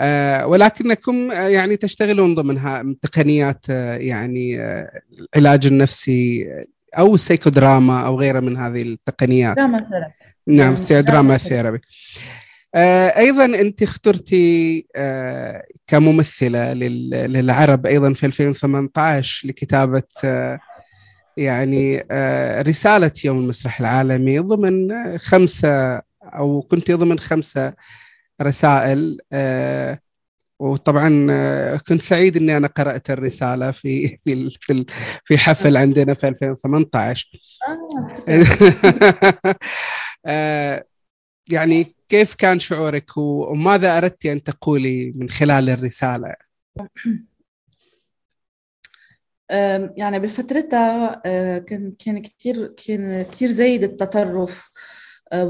آه، 0.00 0.46
ولكنكم 0.46 1.30
آه، 1.30 1.48
يعني 1.48 1.76
تشتغلون 1.76 2.34
ضمنها 2.34 2.94
تقنيات 3.02 3.68
يعني 3.68 4.60
العلاج 5.36 5.66
النفسي 5.66 6.46
أو 6.98 7.14
السيكودراما 7.14 8.06
أو 8.06 8.20
غيرها 8.20 8.40
من 8.40 8.56
هذه 8.56 8.82
التقنيات. 8.82 9.56
دراما 9.56 9.86
نعم 10.46 10.74
drama 10.90 11.36
therapy. 11.36 11.80
أيضا 13.16 13.44
أنت 13.44 13.82
اخترتي 13.82 14.86
كممثلة 15.86 16.72
للعرب 16.72 17.86
أيضا 17.86 18.12
في 18.12 18.26
2018 18.26 19.48
لكتابة 19.48 20.02
يعني 21.36 22.06
آه، 22.10 22.62
رسالة 22.62 23.12
يوم 23.24 23.38
المسرح 23.38 23.80
العالمي 23.80 24.38
ضمن 24.38 25.18
خمسة 25.18 26.02
أو 26.22 26.62
كنت 26.62 26.90
ضمن 26.90 27.18
خمسة 27.18 27.74
رسائل 28.42 29.18
آه، 29.32 29.98
وطبعا 30.58 31.26
آه، 31.30 31.76
كنت 31.76 32.02
سعيد 32.02 32.36
إني 32.36 32.56
أنا 32.56 32.66
قرأت 32.66 33.10
الرسالة 33.10 33.70
في 33.70 34.16
في 34.16 34.50
في 34.60 34.84
في 35.24 35.38
حفل 35.38 35.76
عندنا 35.76 36.14
في 36.14 36.28
2018 36.28 37.28
يعني 41.50 41.94
كيف 42.08 42.34
كان 42.34 42.58
شعورك 42.58 43.16
وماذا 43.16 43.98
أردت 43.98 44.26
أن 44.26 44.42
تقولي 44.42 45.12
من 45.16 45.28
خلال 45.28 45.70
الرسالة؟ 45.70 46.34
يعني 49.96 50.18
بفترتها 50.18 51.22
آه، 51.26 51.58
كان 51.58 51.92
كان 51.98 52.22
كثير 52.22 52.66
كان 52.66 53.22
كثير 53.22 53.48
زايد 53.48 53.82
التطرف 53.84 54.70
آه، 55.32 55.44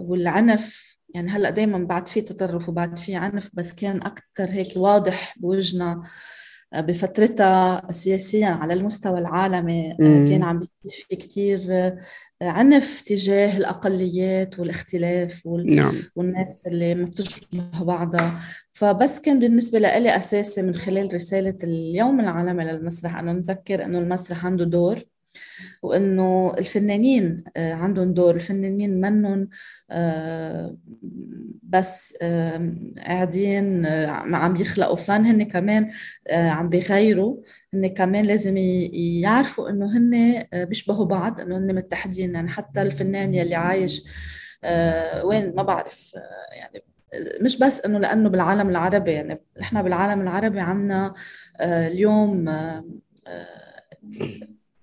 والعنف. 0.00 0.92
يعني 1.14 1.30
هلأ 1.30 1.50
دائما 1.50 1.78
بعد 1.78 2.08
في 2.08 2.20
تطرف 2.20 2.68
وبعد 2.68 2.98
في 2.98 3.16
عنف 3.16 3.50
بس 3.54 3.72
كان 3.72 4.02
أكثر 4.02 4.50
هيك 4.50 4.76
واضح 4.76 5.34
بوجهنا. 5.38 5.92
آه، 5.92 6.02
بفترتها 6.74 7.92
سياسيا 7.92 8.46
على 8.46 8.72
المستوى 8.72 9.18
العالمي 9.18 9.94
كان 9.98 10.42
عم 10.42 10.58
بيصير 10.58 11.06
في 11.08 11.16
كثير 11.16 11.60
عنف 12.42 13.00
تجاه 13.00 13.56
الأقليات 13.56 14.58
والاختلاف 14.58 15.46
وال... 15.46 15.76
نعم. 15.76 15.94
والناس 16.16 16.66
اللي 16.66 16.94
ما 16.94 17.04
بتشبه 17.04 17.84
بعضها. 17.84 18.40
فبس 18.72 19.20
كان 19.20 19.38
بالنسبة 19.38 19.78
لي 19.78 20.16
أساسي 20.16 20.62
من 20.62 20.74
خلال 20.74 21.14
رسالة 21.14 21.58
اليوم 21.62 22.20
العالمي 22.20 22.64
للمسرح 22.64 23.16
أنه 23.18 23.32
نذكر 23.32 23.84
أنه 23.84 23.98
المسرح 23.98 24.46
عنده 24.46 24.64
دور. 24.64 25.02
وإنه 25.82 26.54
الفنانين 26.58 27.44
عندهم 27.56 28.14
دور 28.14 28.34
الفنانين 28.34 29.00
منهم 29.00 29.48
بس 31.62 32.16
قاعدين 32.98 33.86
عم 34.34 34.56
يخلقوا 34.56 34.96
فن 34.96 35.26
هن 35.26 35.42
كمان 35.42 35.90
عم 36.30 36.68
بيغيروا. 36.68 37.36
هن 37.74 37.86
كمان 37.86 38.24
لازم 38.24 38.56
يعرفوا 38.56 39.70
إنه 39.70 39.96
هن 39.96 40.44
بيشبهوا 40.52 41.06
بعض 41.06 41.40
إنه 41.40 41.58
هن 41.58 41.74
متحدين. 41.74 42.34
يعني 42.34 42.48
حتى 42.48 42.82
الفنان 42.82 43.34
يلي 43.34 43.54
عايش 43.54 44.04
وين 45.24 45.54
ما 45.54 45.62
بعرف 45.62 46.14
يعني 46.52 46.84
مش 47.40 47.58
بس 47.58 47.80
إنه 47.80 47.98
لأنه 47.98 48.28
بالعالم 48.28 48.68
العربي. 48.68 49.12
يعني 49.12 49.40
نحن 49.60 49.82
بالعالم 49.82 50.20
العربي 50.20 50.60
عندنا 50.60 51.14
اليوم 51.60 52.48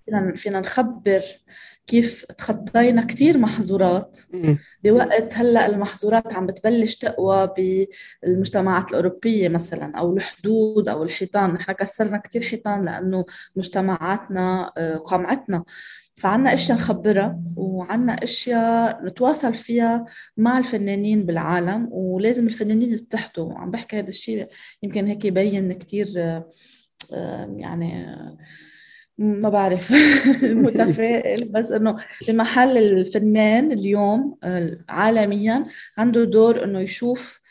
فينا 0.10 0.36
فينا 0.36 0.60
نخبر 0.60 1.22
كيف 1.88 2.26
تخطينا 2.26 3.02
كثير 3.02 3.38
محظورات. 3.38 4.20
بوقت 4.84 5.34
هلأ 5.34 5.66
المحظورات 5.66 6.34
عم 6.34 6.46
بتبلش 6.46 6.96
تقوى 6.96 7.54
بالمجتمعات 8.24 8.90
الأوروبية 8.90 9.50
مثلا 9.50 9.98
أو 9.98 10.18
الحدود 10.18 10.90
أو 10.90 11.04
الحيطان. 11.04 11.54
نحن 11.54 11.72
كسرنا 11.72 12.18
كثير 12.18 12.44
حيطان 12.44 12.86
لأنه 12.86 13.26
مجتمعاتنا 13.56 14.70
قمعتنا 15.06 15.64
فعنا 16.18 16.54
إشياء 16.54 16.78
نخبرها 16.78 17.40
وعنا 17.56 18.14
إشياء 18.14 19.06
نتواصل 19.06 19.54
فيها 19.54 20.06
مع 20.38 20.58
الفنانين 20.58 21.26
بالعالم 21.26 21.88
ولازم 21.92 22.48
الفنانين 22.48 22.94
يتحدوا. 22.94 23.54
عم 23.54 23.72
بحكي 23.72 24.00
هذا 24.00 24.10
الشيء 24.10 24.48
يمكن 24.84 25.08
هيك 25.08 25.26
يبين 25.26 25.74
كثير 25.74 26.08
يعني 27.58 28.06
ما 29.20 29.50
بعرف. 29.50 29.94
متفائل. 30.44 31.52
بس 31.52 31.72
إنه 31.72 31.98
بمحل 32.28 32.78
الفنان 32.78 33.72
اليوم 33.72 34.38
عالميا 34.90 35.66
عنده 35.98 36.24
دور 36.24 36.64
إنه 36.64 36.80
يشوف 36.80 37.42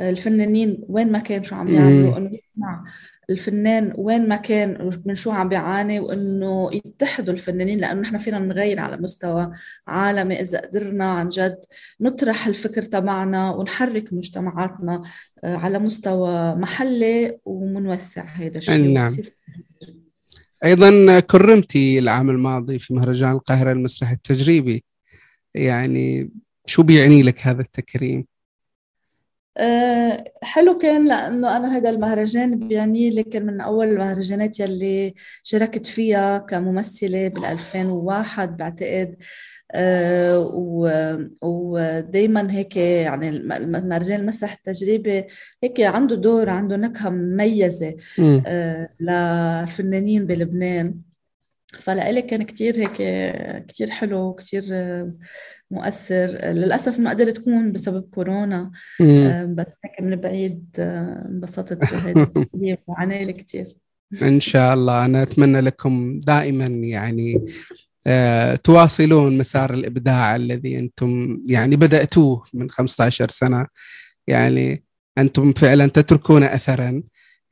الفنانين 0.00 0.84
وين 0.88 1.12
ما 1.12 1.18
كان 1.18 1.42
شو 1.42 1.54
عم 1.54 1.68
يعملوا 1.68 2.16
إنه 2.16 2.30
يسمع 2.44 2.84
الفنان 3.30 3.92
وين 3.96 4.28
ما 4.28 4.36
كان 4.36 4.90
من 5.06 5.14
شو 5.14 5.30
عم 5.30 5.48
بيعاني 5.48 6.00
وإنه 6.00 6.70
يتحدوا 6.72 7.34
الفنانين 7.34 7.78
لأنه 7.78 8.00
نحن 8.00 8.18
فينا 8.18 8.38
نغير 8.38 8.80
على 8.80 8.96
مستوى 8.96 9.50
عالمي. 9.86 10.40
إذا 10.40 10.60
قدرنا 10.60 11.04
عن 11.04 11.28
جد 11.28 11.60
نطرح 12.00 12.46
الفكر 12.46 12.82
تبعنا 12.82 13.50
ونحرك 13.50 14.12
مجتمعاتنا 14.12 15.02
على 15.44 15.78
مستوى 15.78 16.54
محلي 16.54 17.38
ومنوسع 17.44 18.24
هذا 18.24 18.58
الشيء. 18.58 18.92
نعم. 18.92 19.12
أيضا 20.64 21.20
كرمتي 21.20 21.98
العام 21.98 22.30
الماضي 22.30 22.78
في 22.78 22.94
مهرجان 22.94 23.30
القاهرة 23.30 23.72
المسرح 23.72 24.10
التجريبي 24.10 24.84
يعني 25.54 26.30
شو 26.66 26.82
بيعني 26.82 27.22
لك 27.22 27.40
هذا 27.46 27.60
التكريم؟ 27.62 28.26
أه 29.56 30.24
حلو 30.42 30.78
كان 30.78 31.08
لأنه 31.08 31.56
أنا 31.56 31.76
هذا 31.76 31.90
المهرجان 31.90 32.68
بيعني 32.68 33.10
لي 33.10 33.22
كان 33.22 33.46
من 33.46 33.60
أول 33.60 33.86
المهرجانات 33.86 34.60
يلي 34.60 35.14
شاركت 35.42 35.86
فيها 35.86 36.38
كممثلة 36.38 37.28
بال 37.28 37.44
2001 37.44 38.56
بعتقد 38.56 39.16
ودائما 41.42 42.52
هيك 42.52 42.76
يعني 42.76 43.28
المهرجان 43.28 44.20
المسرح 44.20 44.52
التجريبي 44.52 45.24
هيك 45.62 45.80
عنده 45.80 46.16
دور 46.16 46.50
عنده 46.50 46.76
نكهة 46.76 47.10
مميزة 47.10 47.96
أه 48.46 48.88
للفنانين 49.00 50.26
بلبنان. 50.26 50.94
فلإلي 51.68 52.22
كان 52.22 52.42
كتير 52.42 52.76
هيك 52.78 52.96
كتير 53.66 53.90
حلو 53.90 54.28
وكتير 54.28 54.64
مؤثر. 55.70 56.26
للأسف 56.52 57.00
ما 57.00 57.10
قدرت 57.10 57.36
تكون 57.36 57.72
بسبب 57.72 58.08
كورونا. 58.14 58.70
بس 59.48 59.78
هيك 59.84 60.00
من 60.00 60.16
بعيد 60.16 60.64
انبسطت 60.78 61.78
بهذه 61.80 62.78
وعنالي 62.86 63.32
كتير. 63.32 63.66
إن 64.22 64.40
شاء 64.40 64.74
الله. 64.74 65.04
أنا 65.04 65.22
أتمنى 65.22 65.60
لكم 65.60 66.20
دائما 66.20 66.66
يعني 66.66 67.44
تواصلون 68.64 69.38
مسار 69.38 69.74
الإبداع 69.74 70.36
الذي 70.36 70.78
أنتم 70.78 71.40
يعني 71.46 71.76
بدأتوه 71.76 72.44
من 72.54 72.70
15 72.70 73.28
سنة. 73.28 73.66
يعني 74.26 74.84
أنتم 75.18 75.52
فعلا 75.52 75.86
تتركون 75.86 76.42
أثرا. 76.42 77.02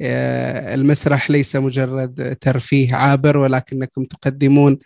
المسرح 0.00 1.30
ليس 1.30 1.56
مجرد 1.56 2.36
ترفيه 2.40 2.94
عابر 2.94 3.38
ولكنكم 3.38 4.04
تقدمون 4.04 4.78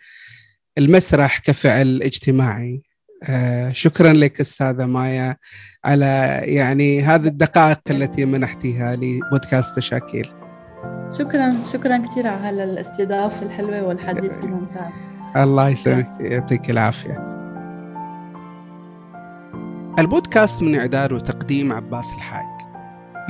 المسرح 0.77 1.39
كفعل 1.39 2.01
اجتماعي. 2.01 2.81
شكرا 3.71 4.13
لك 4.13 4.41
أستاذة 4.41 4.85
مايا 4.85 5.35
على 5.85 6.41
يعني 6.43 7.01
هذه 7.01 7.27
الدقائق 7.27 7.79
التي 7.89 8.25
منحتيها 8.25 8.95
لبودكاست 8.95 9.75
تشاكيل 9.75 10.29
شكرا 11.19 11.61
شكرا 11.73 11.97
كثير 11.97 12.27
على 12.27 12.63
الاستضافة 12.63 13.45
الحلوة 13.45 13.83
والحديث 13.83 14.43
الممتع 14.43 15.10
الله 15.35 15.69
يسلمك 15.69 16.07
يعطيك 16.19 16.69
العافية. 16.69 17.31
البودكاست 19.99 20.63
من 20.63 20.79
إعداد 20.79 21.11
وتقديم 21.11 21.73
عباس 21.73 22.13
الحايك. 22.13 22.51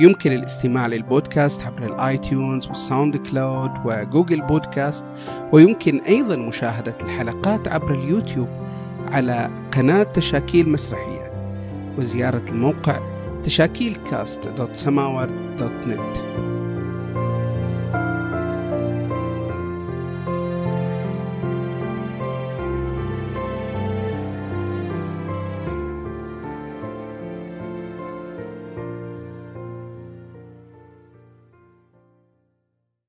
يمكن 0.00 0.32
الاستماع 0.32 0.86
للبودكاست 0.86 1.66
عبر 1.66 1.86
ال 1.86 1.95
iTunes 1.95 2.48
وال 2.48 2.66
SoundCloud 2.66 3.70
و 3.84 3.92
Google 3.92 4.42
Podcast 4.42 5.06
ويمكن 5.52 6.00
أيضا 6.00 6.36
مشاهدة 6.36 6.96
الحلقات 7.02 7.68
عبر 7.68 7.94
اليوتيوب 7.94 8.48
على 9.08 9.50
قناة 9.72 10.02
تشاكيل 10.02 10.68
مسرحية 10.68 11.32
وزيارة 11.98 12.44
الموقع 12.50 13.00
تشاكيل 13.44 13.98
cast 14.10 14.48
dot 14.48 14.76
سماورد 14.76 15.56
dot 15.58 15.86
net 15.86 16.16